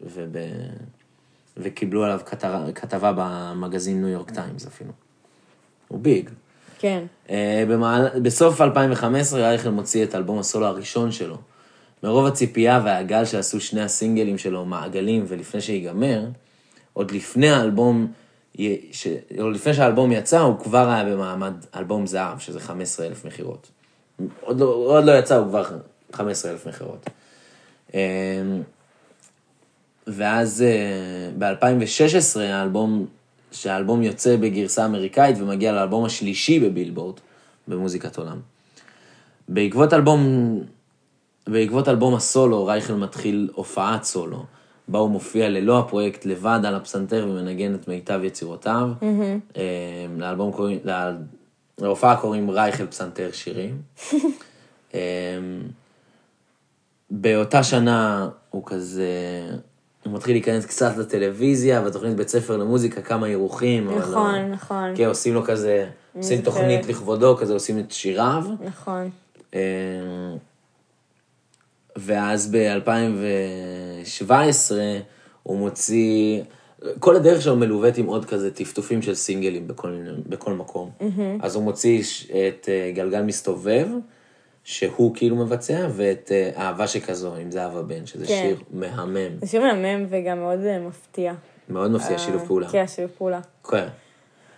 [0.00, 0.36] וב...
[1.56, 4.92] וקיבלו עליו כתרה, כתבה במגזין ניו יורק טיימס אפילו.
[5.88, 6.30] הוא ביג.
[6.78, 7.04] כן.
[7.30, 8.20] אה, במעל...
[8.22, 11.36] בסוף 2015 רייכל מוציא את אלבום הסולו הראשון שלו.
[12.02, 16.24] מרוב הציפייה והגל שעשו שני הסינגלים שלו, מעגלים, ולפני שיגמר,
[16.92, 18.12] עוד לפני האלבום,
[18.92, 19.06] ש...
[19.38, 23.70] עוד לפני שהאלבום יצא, הוא כבר היה במעמד אלבום זהב, שזה 15 אלף מכירות.
[24.40, 25.64] עוד לא, עוד לא יצא, הוא כבר
[26.12, 27.10] 15,000 מכירות.
[27.94, 28.00] אה,
[30.10, 30.64] ואז
[31.38, 33.06] ב-2016 האלבום,
[33.52, 37.14] שהאלבום יוצא בגרסה אמריקאית ומגיע לאלבום השלישי בבילבורד,
[37.68, 38.40] במוזיקת עולם.
[39.48, 40.60] בעקבות אלבום,
[41.46, 44.44] בעקבות אלבום הסולו, רייכל מתחיל הופעת סולו,
[44.88, 48.90] בה הוא מופיע ללא הפרויקט לבד על הפסנתר ומנגן את מיטב יצירותיו.
[49.00, 49.58] Mm-hmm.
[50.18, 50.78] לאלבום קוראים,
[51.80, 53.82] להופעה קוראים רייכל פסנתר שירים.
[54.94, 54.98] אמ,
[57.10, 59.08] באותה שנה הוא כזה,
[60.04, 63.90] הוא מתחיל להיכנס קצת לטלוויזיה, בתוכנית בית ספר למוזיקה, כמה אירוחים.
[63.98, 64.48] נכון, לא...
[64.48, 64.92] נכון.
[64.96, 65.86] כן, עושים לו כזה,
[66.16, 68.44] עושים תוכנית לכבודו, כזה עושים את שיריו.
[68.60, 69.10] נכון.
[69.54, 69.58] אמ,
[71.96, 74.32] ואז ב-2017
[75.42, 76.42] הוא מוציא,
[76.98, 79.96] כל הדרך שלו מלווית עם עוד כזה טפטופים של סינגלים בכל,
[80.28, 80.90] בכל מקום.
[81.00, 81.04] Mm-hmm.
[81.42, 83.86] אז הוא מוציא את אה, גלגל מסתובב,
[84.64, 88.42] שהוא כאילו מבצע, ואת אה, אהבה שכזו, עם זהבה בן, שזה כן.
[88.42, 89.38] שיר מהמם.
[89.40, 91.32] זה שיר מהמם וגם מאוד אה, מפתיע.
[91.68, 92.68] מאוד מפתיע, שילוב פעולה.
[92.68, 93.40] כן, שילוב פעולה.
[93.70, 93.86] כן.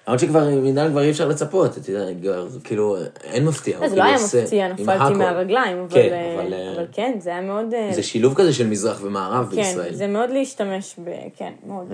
[0.07, 2.20] למרות שכבר מעידן כבר אי אפשר לצפות, אתה יודע,
[2.64, 3.88] כאילו, אין מפתיע.
[3.88, 6.42] זה לא היה מפתיע, נפלתי מהרגליים, כן, אה,
[6.76, 7.74] אבל כן, זה היה מאוד...
[7.74, 9.88] אה, זה שילוב כזה של מזרח ומערב בישראל.
[9.88, 11.11] כן, זה מאוד להשתמש ב...
[11.36, 11.86] כן, מאוד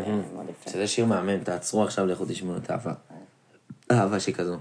[0.50, 0.70] יפה.
[0.70, 2.92] שזה שיר מהמם, תעצרו עכשיו, לכו תשמעו את האהבה.
[3.90, 4.56] אהבה שכזו.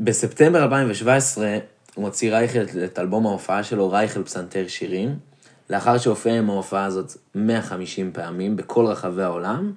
[0.00, 1.58] בספטמבר 2017
[1.94, 5.16] הוא מוציא רייכל את אלבום ההופעה שלו, רייכל פסנתר שירים,
[5.70, 9.72] לאחר שהופיע עם ההופעה הזאת 150 פעמים בכל רחבי העולם.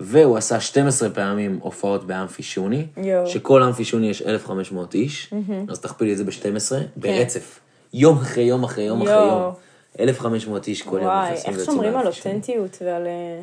[0.00, 2.86] והוא עשה 12 פעמים הופעות באמפי שוני,
[3.26, 5.72] שכל אמפי שוני יש 1,500 איש, mm-hmm.
[5.72, 6.86] אז תכפילי את זה ב-12, כן.
[6.96, 7.60] ברצף,
[7.92, 9.52] יום אחרי יום אחרי יום אחרי יום.
[10.00, 13.40] 1,500 איש כל יום נכנסים וואי, איך שומרים על אותנטיות ועל אה,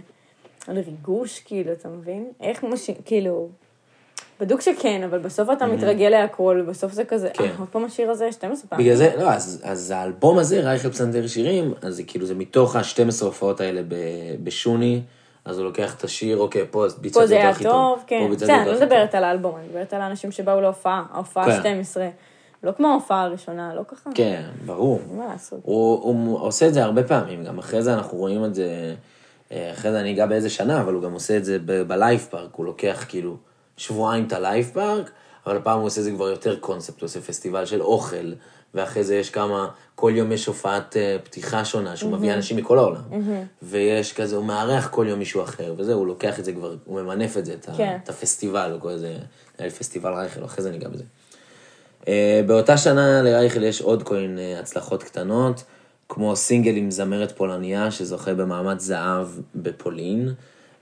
[0.67, 2.31] על ריגוש, כאילו, אתה מבין?
[2.41, 2.89] איך מש...
[3.05, 3.49] כאילו...
[4.39, 7.51] בדוק שכן, אבל בסוף אתה מתרגל להכל, בסוף זה כזה, כן.
[7.59, 8.85] עוד פעם השיר הזה 12 פעמים.
[8.85, 12.75] בגלל זה, לא, אז, אז האלבום הזה, רייכל פסנתר שירים, אז זה כאילו, זה מתוך
[12.75, 13.81] ה-12 הופעות האלה
[14.43, 15.01] בשוני.
[15.45, 17.73] אז הוא לוקח את השיר, אוקיי, פה ביצעתי אותו הכי טוב.
[17.73, 18.27] פה זה היה טוב, כן.
[18.31, 21.59] בסדר, אני לא מדברת על האלבום, אני מדברת על האנשים שבאו להופעה, ההופעה כן.
[21.59, 22.09] 12.
[22.63, 24.09] לא כמו ההופעה הראשונה, לא ככה?
[24.15, 24.99] כן, ברור.
[25.17, 25.59] מה לעשות?
[25.63, 28.95] הוא, הוא עושה את זה הרבה פעמים, גם אחרי זה אנחנו רואים את זה,
[29.51, 32.19] אה, אחרי זה אני אגע באיזה שנה, אבל הוא גם עושה את זה ב Live
[32.19, 33.37] Park, הוא לוקח כאילו
[33.77, 35.11] שבועיים את ה Live Park,
[35.45, 38.33] אבל הפעם הוא עושה את זה כבר יותר קונספט, הוא עושה פסטיבל של אוכל,
[38.73, 42.15] ואחרי זה יש כמה, כל יום יש הופעת uh, פתיחה שונה, שהוא mm-hmm.
[42.15, 43.01] מביא אנשים מכל העולם.
[43.11, 43.63] Mm-hmm.
[43.63, 47.01] ויש כזה, הוא מארח כל יום מישהו אחר, וזהו, הוא לוקח את זה כבר, הוא
[47.01, 47.97] ממנף את זה, את, כן.
[48.03, 49.17] את הפסטיבל, הוא קורא לזה,
[49.79, 51.03] פסטיבל רייכל, אחרי זה ניגע בזה.
[52.01, 52.05] Uh,
[52.47, 55.63] באותה שנה לרייכל יש עוד כל מיני הצלחות קטנות,
[56.09, 60.33] כמו סינגל עם זמרת פולניה, שזוכה במעמד זהב בפולין.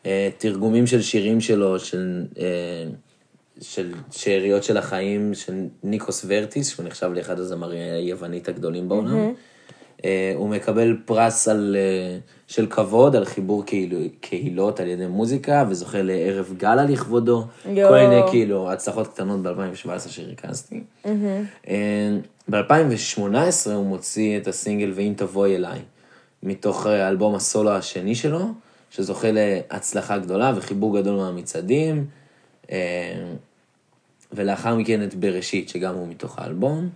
[0.04, 2.26] Uh, תרגומים של שירים שלו, של...
[2.36, 2.40] Uh,
[3.62, 9.32] של שאריות של החיים של ניקוס ורטיס, שהוא נחשב לאחד הזמרי היוונית הגדולים בעולם.
[9.32, 10.06] Mm-hmm.
[10.36, 16.02] הוא מקבל פרס על, אה, של כבוד על חיבור קהיל, קהילות על ידי מוזיקה, וזוכה
[16.02, 17.46] לערב גאלה לכבודו.
[17.66, 17.90] יו.
[17.90, 20.84] כל מיני כאילו הצלחות קטנות ב-2017 שריכזתי.
[21.06, 21.70] Mm-hmm.
[22.50, 25.80] ב-2018 הוא מוציא את הסינגל "ואם תבואי אליי",
[26.44, 28.46] מתוך אלבום הסולו השני שלו,
[28.92, 32.06] שזוכה להצלחה גדולה וחיבור גדול מהמצעדים.
[34.34, 36.90] ולאחר מכן את בראשית, שגם הוא מתוך האלבום.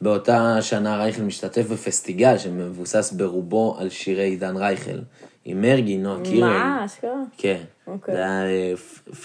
[0.00, 4.98] באותה שנה רייכל משתתף בפסטיגל שמבוסס ברובו על שירי עידן רייכל,
[5.44, 6.48] עם מרגי, נועה קירל.
[6.48, 7.22] מה, אשכרה?
[7.36, 7.62] כן.
[7.86, 8.14] אוקיי.
[8.14, 8.72] זה היה אה,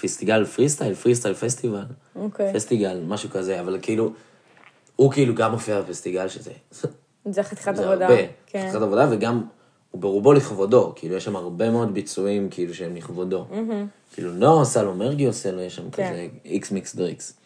[0.02, 1.84] פסטיגל freestyle, freestyle פסטיבל.
[2.16, 2.54] אוקיי.
[2.54, 4.12] פסטיגל, משהו כזה, אבל כאילו,
[4.96, 6.52] הוא כאילו גם מופיע בפסטיגל שזה...
[7.24, 7.96] זה חתיכת עבודה.
[7.96, 8.66] זה הרבה, כן.
[8.68, 9.42] חתיכת עבודה, וגם
[9.92, 13.46] הוא ברובו לכבודו, כאילו יש שם הרבה מאוד ביצועים כאילו שהם לכבודו.
[14.12, 16.10] כאילו נועה עושה לו, מרגי עושה לו, יש שם כן.
[16.10, 17.38] כזה איקס מיקס דריקס.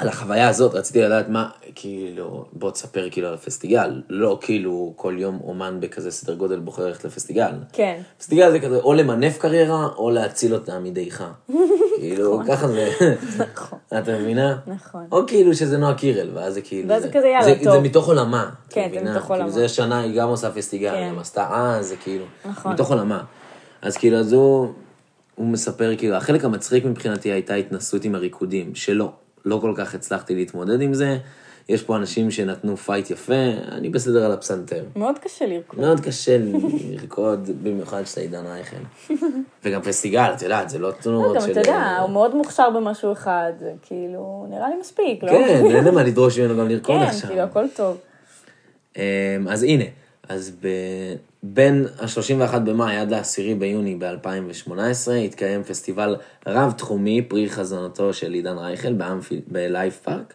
[0.00, 5.14] על החוויה הזאת רציתי לדעת מה, כאילו, בוא תספר כאילו על הפסטיגל, לא כאילו כל
[5.18, 7.50] יום אומן בכזה סדר גודל בוחר ללכת לפסטיגל.
[7.72, 8.00] כן.
[8.18, 11.30] פסטיגל זה כזה או למנף קריירה או להציל אותה מדעיכה.
[11.98, 12.56] כאילו, נכון.
[12.56, 12.90] ככה זה,
[13.38, 13.78] נכון.
[13.98, 14.56] אתה מבינה?
[14.66, 15.06] נכון.
[15.12, 17.72] או כאילו שזה נועה קירל, ואז זה כאילו, ואז זה כזה יאללה, טוב.
[17.72, 18.50] זה מתוך עולמה.
[18.70, 19.50] כן, זה מתוך כאילו, עולמה.
[19.50, 21.08] זה שנה היא גם עושה פסטיגל, כן.
[21.12, 22.72] גם עשתה אז, זה כאילו, נכון.
[22.72, 23.22] מתוך עולמה.
[23.82, 24.68] אז כאילו, אז הוא...
[25.34, 29.12] הוא מספר, כאילו, החלק המצחיק מבחינתי הייתה התנסות עם הריקודים, שלא,
[29.44, 31.18] לא כל כך הצלחתי להתמודד עם זה.
[31.68, 33.34] יש פה אנשים שנתנו fight יפה,
[33.72, 34.84] אני בסדר על הפסנתר.
[34.96, 35.80] מאוד קשה לרקוד.
[35.80, 36.38] מאוד קשה
[36.90, 38.76] לרקוד, במיוחד שאתה עידן רייכל.
[39.64, 41.46] וגם פסטיגל, את יודעת, זה לא תנועות של...
[41.46, 45.30] גם אתה יודע, הוא מאוד מוכשר במשהו אחד, זה כאילו, נראה לי מספיק, לא?
[45.30, 47.28] כן, אין למה לדרוש ממנו גם לרקוד כן, עכשיו.
[47.28, 47.96] כאילו, הכל טוב.
[48.96, 49.02] אמ,
[49.48, 49.84] אז הנה,
[50.28, 50.68] אז ב...
[51.42, 56.16] בין ה-31 במאי עד ל-10 ביוני ב-2018 התקיים פסטיבל
[56.46, 59.40] רב-תחומי, פרי חזונו של עידן רייכל באמפי...
[59.46, 60.34] בלייב פארק.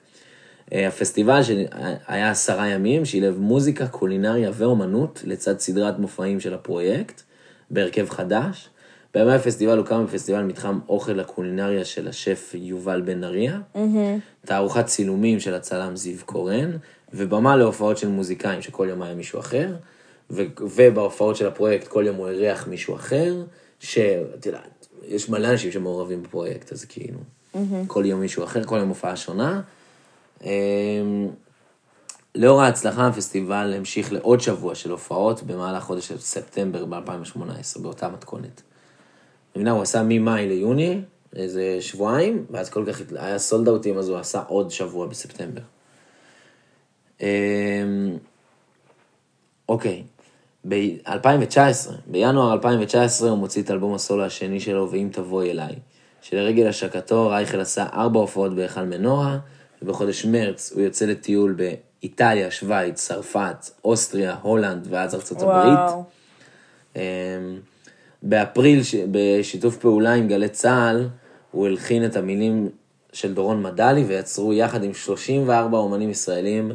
[0.74, 7.22] אה, הפסטיבל שהיה עשרה ימים, שילב מוזיקה, קולינריה ואומנות לצד סדרת מופעים של הפרויקט,
[7.72, 8.70] בהרכב חדש.
[9.14, 13.60] בימי הפסטיבל הוקם בפסטיבל מתחם אוכל לקולינריה של השף יובל בן אריה,
[14.46, 16.72] תערוכת צילומים של הצלם זיו קורן,
[17.16, 19.76] ובמה להופעות של מוזיקאים שכל יום היה מישהו אחר,
[20.30, 23.44] ו- ובהופעות של הפרויקט כל יום הוא אירח מישהו אחר,
[23.80, 27.20] שאת יודעת, יש מלא אנשים שמעורבים בפרויקט, אז כאילו,
[27.88, 29.62] כל יום מישהו אחר, כל יום הופעה שונה.
[30.44, 30.50] אמ,
[32.36, 38.62] לאור ההצלחה, הפסטיבל המשיך לעוד שבוע של הופעות במהלך חודש ספטמבר ב-2018, באותה מתכונת.
[39.56, 41.02] מבינה, הוא עשה ממאי ליוני,
[41.36, 45.62] איזה שבועיים, ואז כל כך היה סולד אאוטים, אז הוא עשה עוד שבוע בספטמבר.
[47.22, 47.28] אמ,
[49.70, 50.04] אוקיי,
[50.68, 55.76] ב-2019, בינואר 2019 הוא מוציא את אלבום הסולו השני שלו, ואם תבואי אליי,
[56.22, 59.38] שלרגל השקתו רייכל עשה ארבע הופעות בהיכל מנורה,
[59.82, 61.56] ובחודש מרץ הוא יוצא לטיול
[62.02, 65.80] באיטליה, שווייץ, צרפת, אוסטריה, הולנד ואז ארצות הברית.
[65.80, 66.04] וואו.
[66.96, 67.02] אמ,
[68.24, 71.08] באפריל, בשיתוף פעולה עם גלי צה"ל,
[71.52, 72.70] הוא הלחין את המילים
[73.14, 76.72] של דורון מדלי ויצרו יחד עם 34 אומנים ישראלים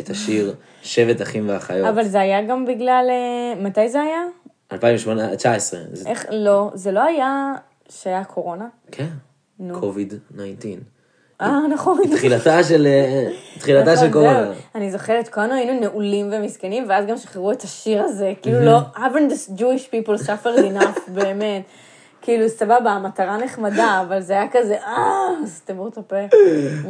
[0.00, 1.86] את השיר שבט אחים ואחיות.
[1.88, 3.06] אבל זה היה גם בגלל...
[3.10, 4.22] אה, מתי זה היה?
[4.72, 7.54] 2019, זה- איך, לא, זה לא היה
[7.88, 8.66] שהיה קורונה?
[8.92, 9.08] כן,
[9.58, 9.80] נו.
[9.80, 10.14] קוביד
[10.58, 10.70] 19.
[11.40, 11.98] אה, נכון.
[12.16, 13.28] תחילתה של, אה,
[13.58, 14.52] תחילתה של נכון, קורונה.
[14.74, 19.32] אני זוכרת, כולנו היינו נעולים ומסכנים, ואז גם שחררו את השיר הזה, כאילו לא, haven't
[19.32, 21.62] the Jewish people suffered enough, באמת.
[22.22, 26.16] כאילו, סבבה, המטרה נחמדה, אבל זה היה כזה, אה, סתמו את הפה.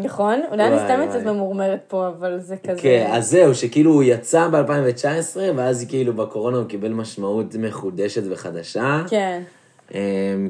[0.03, 0.41] נכון?
[0.51, 1.07] אולי אני סתם.
[1.09, 2.81] קצת ממורמרת פה, אבל זה כזה...
[2.83, 9.03] כן, אז זהו, שכאילו הוא יצא ב-2019, ואז כאילו בקורונה הוא קיבל משמעות מחודשת וחדשה.
[9.09, 9.43] כן.
[9.95, 9.99] אמ,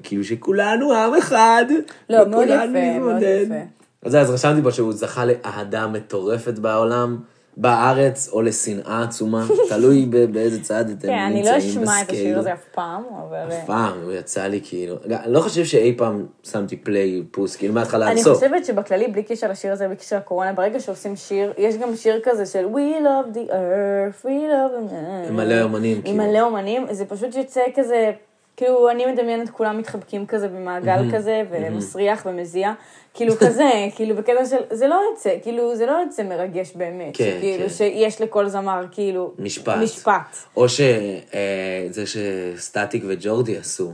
[0.02, 1.64] כאילו שכולנו עם אחד.
[2.10, 3.22] לא, מאוד יפה, מאוד.
[3.22, 3.54] יפה.
[4.02, 7.18] אז, רשמתי בו שהוא זכה לאהדה מטורפת בעולם,
[7.56, 12.20] בארץ, או לשנאה עצומה, תלוי באיזה צד אתם כן, אני נמצאים לא אשמע את בסקייל.
[12.26, 13.36] השיר הזה אף פעם, אבל...
[13.36, 17.56] אה, אף פעם, הוא יצא לי כאילו, אני לא חושב שאי פעם שמתי פליי פוס,
[17.56, 18.34] כאילו מההתחלה עד אני סוף.
[18.34, 22.20] חושבת שבכללי, בלי קשר לשיר הזה, בלי קשר לקורונה, ברגע שעושים שיר, יש גם שיר
[22.24, 25.28] כזה של We love the earth, we love the...
[25.28, 26.16] עם מלא אומנים, עם כאילו.
[26.16, 28.12] מלא אומנים, זה פשוט יוצא כזה,
[28.56, 32.72] כאילו, אני מדמיינת כולם מתחבקים כזה במעגל כזה, ומסריח ומזיע,
[33.14, 37.38] כאילו כזה, כאילו בקטע של, זה לא יוצא, כאילו, זה לא יוצא מרגש באמת, כן,
[37.40, 37.68] כאילו, כן.
[37.68, 39.76] שיש לכל זמר, כאילו, משפט.
[39.82, 40.36] משפט.
[40.56, 43.92] או שזה שסטטיק וג'ורדי עשו,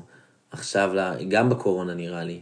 [0.51, 0.91] עכשיו,
[1.29, 2.41] גם בקורונה נראה לי.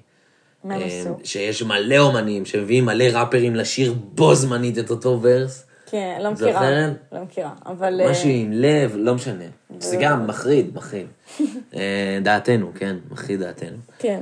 [0.65, 1.17] מה הם אה, עשו?
[1.25, 5.67] שיש מלא אומנים שמביאים מלא ראפרים לשיר בו זמנית את אותו ורס.
[5.91, 6.97] כן, לא מכירה, זוכרת?
[7.13, 8.01] לא מכירה, אבל...
[8.01, 9.45] אה, משהו עם לב, לא משנה.
[9.79, 11.07] זה גם מחריד, מחריד.
[11.77, 13.77] אה, דעתנו, כן, מחריד דעתנו.
[13.99, 14.21] כן.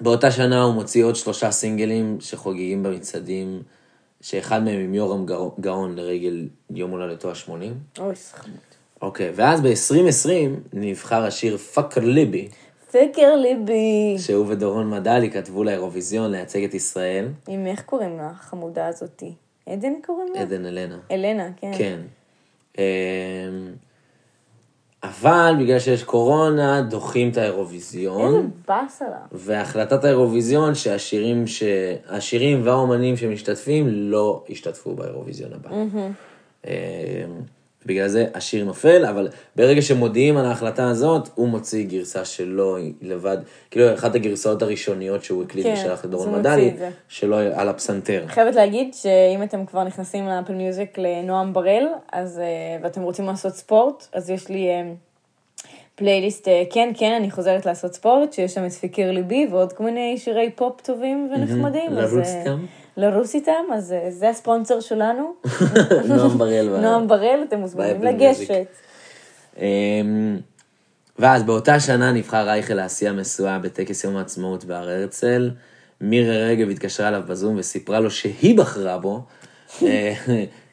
[0.00, 3.62] באותה שנה הוא מוציא עוד שלושה סינגלים שחוגגים במצעדים,
[4.20, 7.50] שאחד מהם עם יורם גאו- גאון לרגל יום הולדתו ה-80.
[7.50, 8.56] אוי, זה חמוד.
[9.02, 10.30] אוקיי, ואז ב-2020
[10.72, 12.48] נבחר השיר פאקר ליבי,
[12.90, 14.16] פקר ליבי.
[14.18, 17.28] שהוא ודורון מדלי כתבו לאירוויזיון לייצג את ישראל.
[17.48, 19.32] עם איך קוראים לה, החמודה הזאתי?
[19.66, 20.40] עדן קוראים לה?
[20.40, 20.98] עדן אלנה.
[21.10, 21.72] אלנה, כן.
[21.78, 21.98] כן.
[25.02, 28.50] אבל בגלל שיש קורונה, דוחים את איזה האירוויזיון.
[28.68, 29.16] באסה לה.
[29.32, 31.62] והחלטת האירוויזיון שהשירים, ש...
[32.08, 35.70] השירים והאומנים שמשתתפים לא ישתתפו באירוויזיון הבא.
[36.66, 36.70] אמ,
[37.86, 43.38] בגלל זה השיר נופל, אבל ברגע שמודיעים על ההחלטה הזאת, הוא מוציא גרסה שלו לבד,
[43.70, 46.74] כאילו אחת הגרסאות הראשוניות שהוא הקליט כן, ושלח לדורון מדלי.
[47.08, 48.24] שלו על הפסנתר.
[48.28, 52.44] חייבת להגיד שאם אתם כבר נכנסים לאפל מיוזיק לנועם בראל, אז, אה,
[52.82, 54.82] ואתם רוצים לעשות ספורט, אז יש לי אה,
[55.94, 59.84] פלייליסט, אה, כן, כן, אני חוזרת לעשות ספורט, שיש שם את פיקיר ליבי ועוד כל
[59.84, 61.98] מיני שירי פופ טובים ונחמדים.
[61.98, 62.54] אז, לרוץ אה,
[62.98, 65.34] לרוץ איתם, אז אה, זה הספונסר שלנו.
[66.08, 66.68] נועם בראל.
[66.82, 68.66] נועם בראל, אתם מוזמנים לגשת.
[69.58, 70.38] אמ,
[71.18, 75.50] ואז באותה שנה נבחר רייכל לעשייה משואה בטקס יום העצמאות בהר הרצל.
[76.00, 79.22] מירי רגב התקשרה אליו בזום וסיפרה לו שהיא בחרה בו,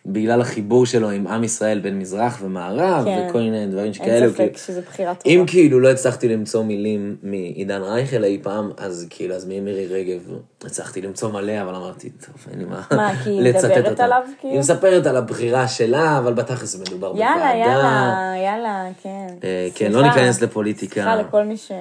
[0.05, 3.27] בגלל החיבור שלו עם עם ישראל בין מזרח ומערב, כן.
[3.29, 4.29] וכל מיני דברים אין שכאלו.
[4.29, 5.35] ספק כאילו, שזו בחירה טובה.
[5.35, 10.21] אם כאילו לא הצלחתי למצוא מילים מעידן רייכל אי פעם, אז כאילו, אז ממירי רגב
[10.65, 14.03] הצלחתי למצוא מלא, אבל אמרתי, טוב, אין לי מה מה, כי היא לצטט מדברת אותה.
[14.03, 14.53] עליו, כאילו?
[14.53, 17.31] היא מספרת על הבחירה שלה, אבל בתכלס מדובר בוועדה.
[17.31, 19.27] יאללה, יאללה, יאללה, כן.
[19.43, 20.15] אה, כן, לא סליחה.
[20.15, 20.93] ניכנס לפוליטיקה.
[20.93, 21.71] סליחה לכל מי ש...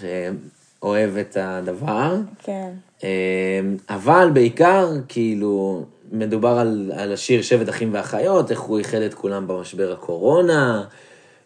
[0.00, 2.16] שאוהב את הדבר.
[2.42, 2.70] כן.
[3.04, 5.84] אה, אבל בעיקר, כאילו,
[6.14, 10.84] מדובר על, על השיר שבט אחים ואחיות, איך הוא איחד את כולם במשבר הקורונה,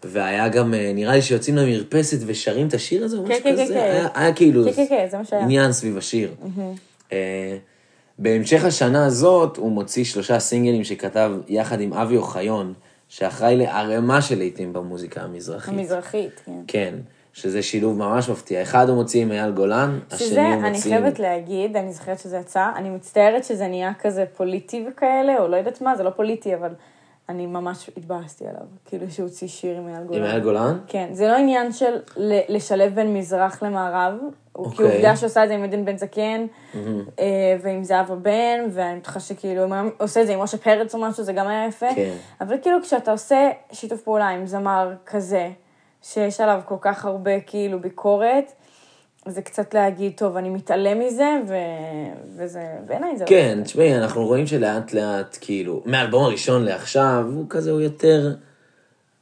[0.05, 3.53] והיה גם, אה, נראה לי שיוצאים למרפסת ושרים את השיר הזה או כן, משהו כן,
[3.53, 3.77] כזה, כן, כן.
[3.77, 5.37] היה, היה כאילו כן, כן, כן.
[5.37, 6.35] עניין סביב השיר.
[7.13, 7.57] אה,
[8.19, 12.75] בהמשך השנה הזאת הוא מוציא שלושה סינגלים שכתב יחד עם אבי אוחיון,
[13.09, 15.75] שאחראי לערימה של לעיתים במוזיקה המזרחית.
[15.75, 16.61] המזרחית, כן.
[16.67, 16.95] כן,
[17.33, 18.63] שזה שילוב ממש מפתיע.
[18.63, 20.95] אחד הוא מוציא עם אייל גולן, שזה, השני הוא אני מוציא...
[20.97, 25.49] עם- חייבת להגיד, אני זוכרת שזה יצא, אני מצטערת שזה נהיה כזה פוליטי וכאלה, או
[25.49, 26.71] לא יודעת מה, זה לא פוליטי, אבל
[27.29, 30.19] אני ממש התבאסתי עליו, כאילו שהוא הוציא שיר עם אייל גולן.
[30.23, 30.79] עם אייל גולן?
[30.87, 34.15] כן, זה לא עניין של ל- לשלב בין מזרח למערב,
[34.53, 34.95] הוא כי אוקיי.
[34.95, 36.47] עובדה שעושה את זה עם עדן בן זקן,
[37.19, 37.25] אה,
[37.63, 41.01] ועם זהבה בן, ואני בטוחה שכאילו, אם היה עושה את זה עם משה פרץ או
[41.01, 41.87] משהו, זה גם היה יפה.
[41.95, 42.13] כן.
[42.41, 45.49] אבל כאילו כשאתה עושה שיתוף פעולה עם זמר כזה,
[46.03, 48.53] שיש עליו כל כך הרבה כאילו ביקורת,
[49.27, 51.55] זה קצת להגיד, טוב, אני מתעלם מזה, ו...
[52.37, 53.25] וזה, בעיניי זה...
[53.25, 58.35] לא כן, תשמעי, אנחנו רואים שלאט לאט, כאילו, מהאלבום הראשון לעכשיו, הוא כזה, הוא יותר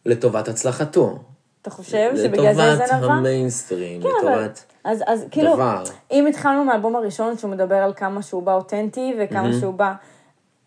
[0.07, 1.19] לטובת הצלחתו.
[1.63, 3.13] אתה חושב שבגלל זה זה לטובת נבע?
[3.13, 4.33] המיינסטרים, כן, אבל...
[4.33, 4.65] לטובת...
[4.85, 5.83] אז, אז כאילו, דבר.
[6.13, 9.93] אם התחלנו מהאלבום הראשון שהוא מדבר על כמה שהוא בא אותנטי וכמה שהוא בא...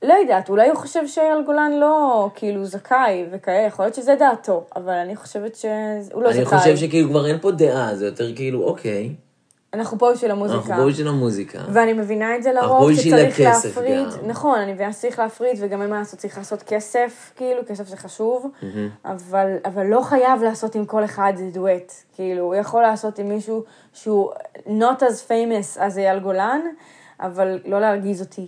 [0.03, 4.63] לא יודעת, אולי הוא חושב שאייל גולן לא כאילו זכאי וכאלה, יכול להיות שזה דעתו,
[4.75, 6.57] אבל אני חושבת שהוא לא אני זכאי.
[6.59, 9.13] חושב שכאילו כבר אין פה דעה, זה יותר כאילו, אוקיי,
[9.73, 10.75] אנחנו פה בשביל אנחנו המוזיקה.
[10.77, 11.59] פה בשביל המוזיקה.
[11.73, 14.27] ואני מבינה את זה אנחנו לרוב, בשביל שצריך הכסף להפריד, גם.
[14.29, 17.97] נכון, אני מבינה שצריך להפריד, וגם אין מה לעשות, צריך לעשות כסף, כאילו, כסף זה
[17.97, 18.51] חשוב,
[19.05, 23.63] אבל, אבל לא חייב לעשות עם כל אחד דואט, כאילו, הוא יכול לעשות עם מישהו
[23.93, 24.31] שהוא
[24.67, 26.61] not as famous as אייל גולן,
[27.19, 28.47] אבל לא להרגיז אותי.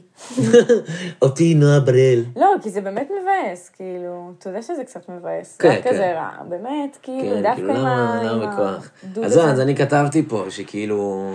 [1.21, 2.23] אותי נועה בראל.
[2.35, 5.57] לא, כי זה באמת מבאס, כאילו, אתה יודע שזה קצת מבאס.
[5.57, 5.89] כן, כן.
[5.89, 8.31] כזה רע, באמת, כאילו, כן, דווקא כאילו, עם למה ה...
[8.31, 8.91] עם בכוח?
[9.23, 9.37] אז.
[9.37, 11.31] אז אני כתבתי פה שכאילו...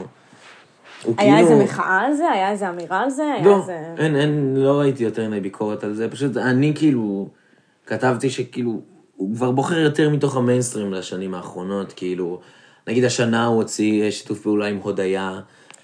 [1.05, 1.37] היה כאילו...
[1.39, 2.31] איזה מחאה על זה?
[2.31, 3.35] היה איזה אמירה על זה?
[3.45, 3.79] לא, איזה...
[3.99, 7.29] אין, אין, לא ראיתי יותר מדי ביקורת על זה, פשוט אני כאילו,
[7.87, 8.81] כתבתי שכאילו,
[9.17, 12.41] הוא כבר בוחר יותר מתוך המיינסטרים לשנים האחרונות, כאילו,
[12.87, 15.41] נגיד השנה הוא הוציא אה, שיתוף פעולה עם הודיה,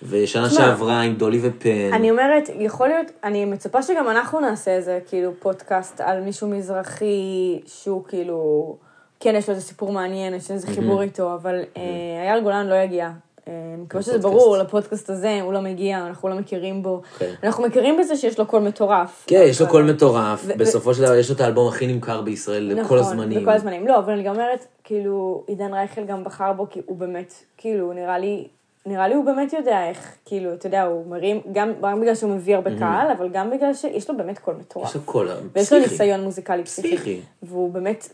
[0.08, 1.92] ושנה שעברה עם דולי ופן.
[1.92, 7.60] אני אומרת, יכול להיות, אני מצפה שגם אנחנו נעשה איזה כאילו פודקאסט על מישהו מזרחי
[7.66, 8.76] שהוא כאילו,
[9.20, 11.82] כן יש לו איזה סיפור מעניין, יש איזה חיבור איתו, אבל אה,
[12.28, 13.10] אייל גולן לא יגיע.
[13.48, 14.18] אה, אני מקווה שזה.
[14.18, 17.02] ברור, לפודקאסט הזה, הוא לא מגיע, אנחנו לא מכירים בו.
[17.18, 17.32] כן.
[17.44, 19.24] אנחנו מכירים בזה שיש לו קול מטורף.
[19.26, 22.62] כן, יש לו קול מטורף, בסופו של דבר יש לו את האלבום הכי נמכר בישראל
[22.62, 23.42] לכל נכון, הזמנים.
[23.42, 23.88] לכל הזמנים.
[23.88, 27.92] לא, אבל אני גם אומרת, כאילו, עידן רייכל גם בחר בו, כי הוא באמת, כאילו,
[27.92, 28.48] נראה לי,
[28.86, 32.34] נראה לי הוא באמת יודע איך, כאילו, אתה יודע, הוא מרים, גם, גם בגלל שהוא
[32.34, 34.88] מביא הרבה קהל, אבל גם בגלל שיש לו באמת קול מטורף.
[34.88, 35.92] יש לו קול ויש לו פסיכי.
[35.92, 36.96] ניסיון מוזיקלי פסיכי.
[36.96, 37.20] פסיכי.
[37.42, 38.08] והוא באמת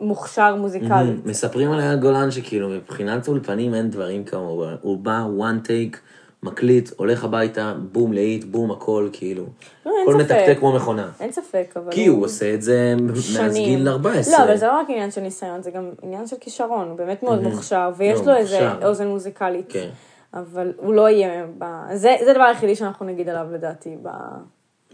[0.00, 1.26] מוכשר מוזיקלית.
[1.26, 5.96] מספרים על אייל גולן שכאילו מבחינת אולפנים אין דברים כמוהו, הוא בא one take,
[6.42, 9.44] מקליט, הולך הביתה, בום להיט, בום הכל, כאילו.
[9.86, 10.14] לא, הכל.
[10.14, 11.10] מתקתק כמו מכונה.
[11.20, 12.94] אין ספק, אבל כי הוא עושה את זה
[13.38, 13.54] מאז.
[13.54, 14.38] גיל 14.
[14.38, 17.22] לא, אבל זה לא רק עניין של ניסיון, זה גם עניין של כישרון, הוא באמת
[17.22, 18.70] מאוד מוכשר, ויש לא, לו איזה.
[18.84, 19.66] אוזן מוזיקלית.
[19.68, 19.88] כן.
[20.34, 21.64] אבל הוא לא יהיה ב...
[21.94, 24.08] זה, זה הדבר היחידי שאנחנו נגיד עליו לדעתי ב...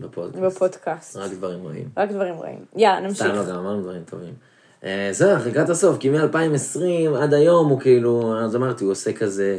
[0.01, 0.45] בפודקאסט.
[0.45, 1.17] בפודקאסט.
[1.17, 1.89] רק דברים רעים.
[1.97, 2.65] רק דברים רעים.
[2.77, 3.27] יאללה, נמשיך.
[3.27, 4.35] סתם לא, גם אמרנו דברים טובים.
[4.85, 9.59] אה, זהו, לקראת הסוף, כי מ-2020 עד היום הוא כאילו, אז אמרתי, הוא עושה כזה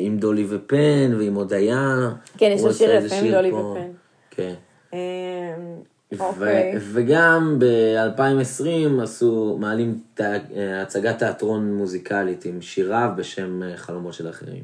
[0.00, 2.10] עם דולי ופן ועם הודיה.
[2.38, 3.56] כן, יש לו שיר יפה עם דולי פה.
[3.56, 3.90] ופן.
[4.30, 4.54] כן.
[6.12, 6.74] ו- אוקיי.
[6.92, 14.28] וגם ב-2020 עשו, מעלים תא- אה, הצגת תיאטרון מוזיקלית עם שיריו בשם אה, חלומות של
[14.28, 14.62] אחרים.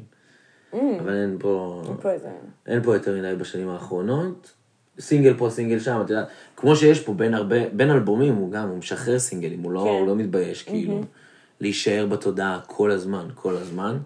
[0.73, 2.27] אבל אין פה, פה איזה...
[2.67, 4.51] אין פה יותר מדי בשנים האחרונות.
[4.99, 8.69] סינגל פה, סינגל שם, את יודעת, כמו שיש פה בין הרבה, בין אלבומים הוא גם,
[8.69, 9.89] הוא משחרר סינגלים, הוא לא, כן.
[9.89, 11.01] הוא לא מתבייש כאילו
[11.61, 13.97] להישאר בתודעה כל הזמן, כל הזמן,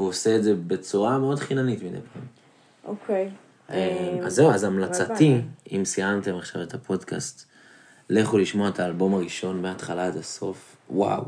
[0.00, 2.22] והוא עושה את זה בצורה מאוד חיננית מדי פעם.
[2.84, 3.30] אוקיי.
[3.70, 5.40] אה, אמ, אז זהו, אז המלצתי.
[5.72, 7.46] אם סיימתם עכשיו את הפודקאסט,
[8.10, 10.76] לכו לשמוע את האלבום הראשון מההתחלה עד הסוף.
[10.90, 11.22] וואו,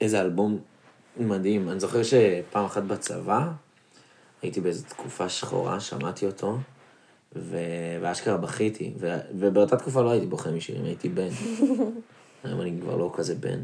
[0.00, 0.58] איזה אלבום
[1.16, 1.68] מדהים.
[1.68, 3.48] אני זוכר שפעם אחת בצבא,
[4.42, 6.58] הייתי באיזו תקופה שחורה, שמעתי אותו,
[7.36, 7.56] ו...
[8.00, 9.18] ואשכרה בכיתי, ו...
[9.38, 11.28] ובאותה תקופה לא הייתי בוכה משירים, הייתי בן.
[12.44, 13.60] היום אני כבר לא כזה בן.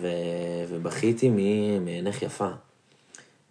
[0.00, 0.08] ו...
[0.68, 1.28] ובכיתי.
[1.80, 2.48] מעינך יפה.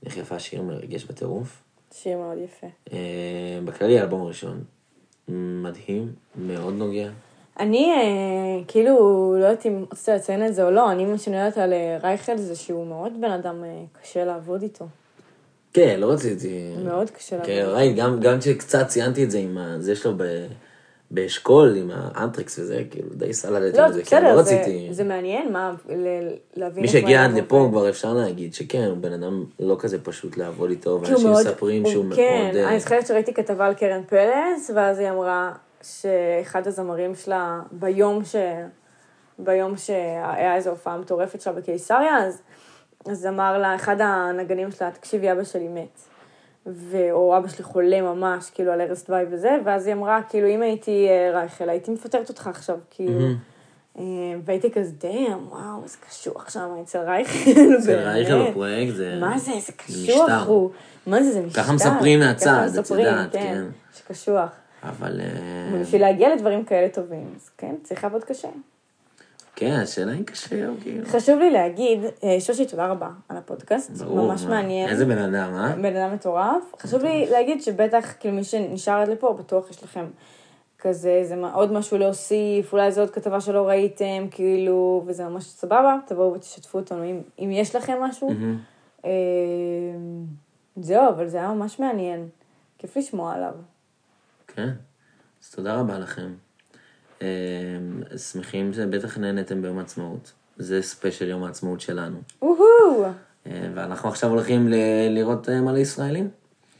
[0.08, 1.64] עינך יפה שיר מרגש בטירוף.
[1.94, 2.68] שיר מאוד יפה.
[2.94, 4.64] אה, בכללי האלבום הראשון.
[5.28, 7.10] מדהים, מאוד נוגע.
[7.60, 8.96] אני, אה, כאילו,
[9.40, 11.98] לא יודעת אם רצית לציין את זה או לא, אני, מה שאני יודעת על אה,
[12.04, 13.64] רייכל זה שהוא מאוד בן אדם
[14.02, 14.86] קשה לעבוד איתו.
[15.74, 16.74] כן, לא רציתי...
[16.84, 17.66] מאוד קשה לעבוד כן.
[17.66, 19.58] ראית, גם, כשקצת ציינתי את זה עם.
[19.80, 20.24] זה שלו ב...
[21.12, 24.88] באשכול עם האנטריקס וזה, כאילו, די סלדתי לא, את זה, כי בסדר, לא רציתי...
[24.92, 26.82] זה מעניין, מה, ל- להבין...
[26.82, 27.68] מי שהגיע עד לפה.
[27.70, 31.92] כבר אפשר להגיד שכן, הוא בן אדם לא כזה פשוט לעבוד איתו, ואנשים מספרים הוא-
[31.92, 32.18] שהוא מאוד...
[32.18, 35.52] כן, אה, אני זוכרת שראיתי כתבה על קרן פלס, ואז היא אמרה
[35.84, 38.36] שאחד הזמרים שלה, ביום ש...
[39.40, 42.42] ביום שהיה איזו הופעה מטורפת שלה בקיסריה, אז,
[43.06, 46.02] אז אמר לה, אחד הנגנים שלה, תקשיבי, אבא שלי מת.
[46.68, 47.12] ו...
[47.12, 50.62] או אבא שלי חולה ממש, כאילו, על ערש דווי וזה, ואז היא אמרה, כאילו, אם
[50.62, 53.20] הייתי אה, רייכל, הייתי מפטרת אותך עכשיו, כאילו.
[53.98, 54.04] אה,
[54.46, 57.52] והייתי כזה, דאם, וואו, איזה קשוח שם אצל רייכל.
[57.80, 58.50] אצל רייכל.
[58.50, 59.18] בפרויקט זה...
[59.20, 60.48] מה זה, איזה זה קשוח.
[60.48, 60.70] הוא.
[61.08, 61.62] מה זה, זה משטר.
[61.62, 63.66] ככה מספרים מהצד, את יודעת, כן.
[63.94, 64.50] שקשוח.
[64.84, 65.22] אבל...
[65.22, 65.28] אה,
[65.74, 68.48] ובשביל להגיע לדברים כאלה טובים, אז כן, צריך לעבוד קשה.
[69.60, 71.06] כן, השאלה היא קשה, כאילו...
[71.06, 74.90] חשוב לי להגיד, אה, שושי, תודה רבה על הפודקאסט, ברור, ממש מה, מעניין.
[74.90, 75.76] איזה בן אדם, אה?
[75.76, 76.64] בן אדם מטורף.
[76.80, 80.06] חשוב לי להגיד שבטח, כאילו, מי שנשאר עד לפה, בטוח יש לכם
[80.80, 85.44] כזה, איזה מה- עוד משהו להוסיף, אולי זו עוד כתבה שלא ראיתם, כאילו, וזה ממש
[85.44, 88.30] סבבה, תבואו ותשתפו אותנו אם, אם יש לכם משהו.
[88.30, 88.58] מהמם.
[89.06, 89.12] אה,
[90.82, 92.28] זהו, אבל זה היה ממש מעניין.
[92.78, 93.54] כיף לשמוע עליו.
[94.48, 94.70] כן,
[95.44, 96.30] אז תודה רבה לכם.
[97.22, 97.28] אה,
[98.18, 100.32] שמחים שבטח נהנתם ביום העצמאות.
[100.58, 102.18] זה ספיישל יום העצמאות שלנו.
[103.48, 104.76] אה, ואנחנו עכשיו הולכים ל-
[105.10, 106.30] לראות אה, מלא ישראלים.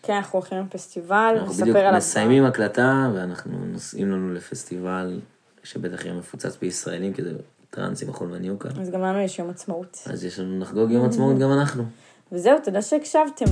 [0.04, 1.98] כן, אנחנו הולכים לפסטיבל, אנחנו בדיוק נספר עליו.
[1.98, 5.20] מסיימים הקלטה, ואנחנו נוסעים לנו לפסטיבל
[5.64, 7.32] שבטח יהיה מפוצץ בישראלים, כי זה
[7.70, 8.70] טרנסים החולמניוקה.
[8.82, 9.98] אז גם לנו יש יום עצמאות.
[10.06, 11.84] אז יש לנו נחגוג יום עצמאות גם אנחנו.
[12.32, 13.46] וזהו, תודה שהקשבתם.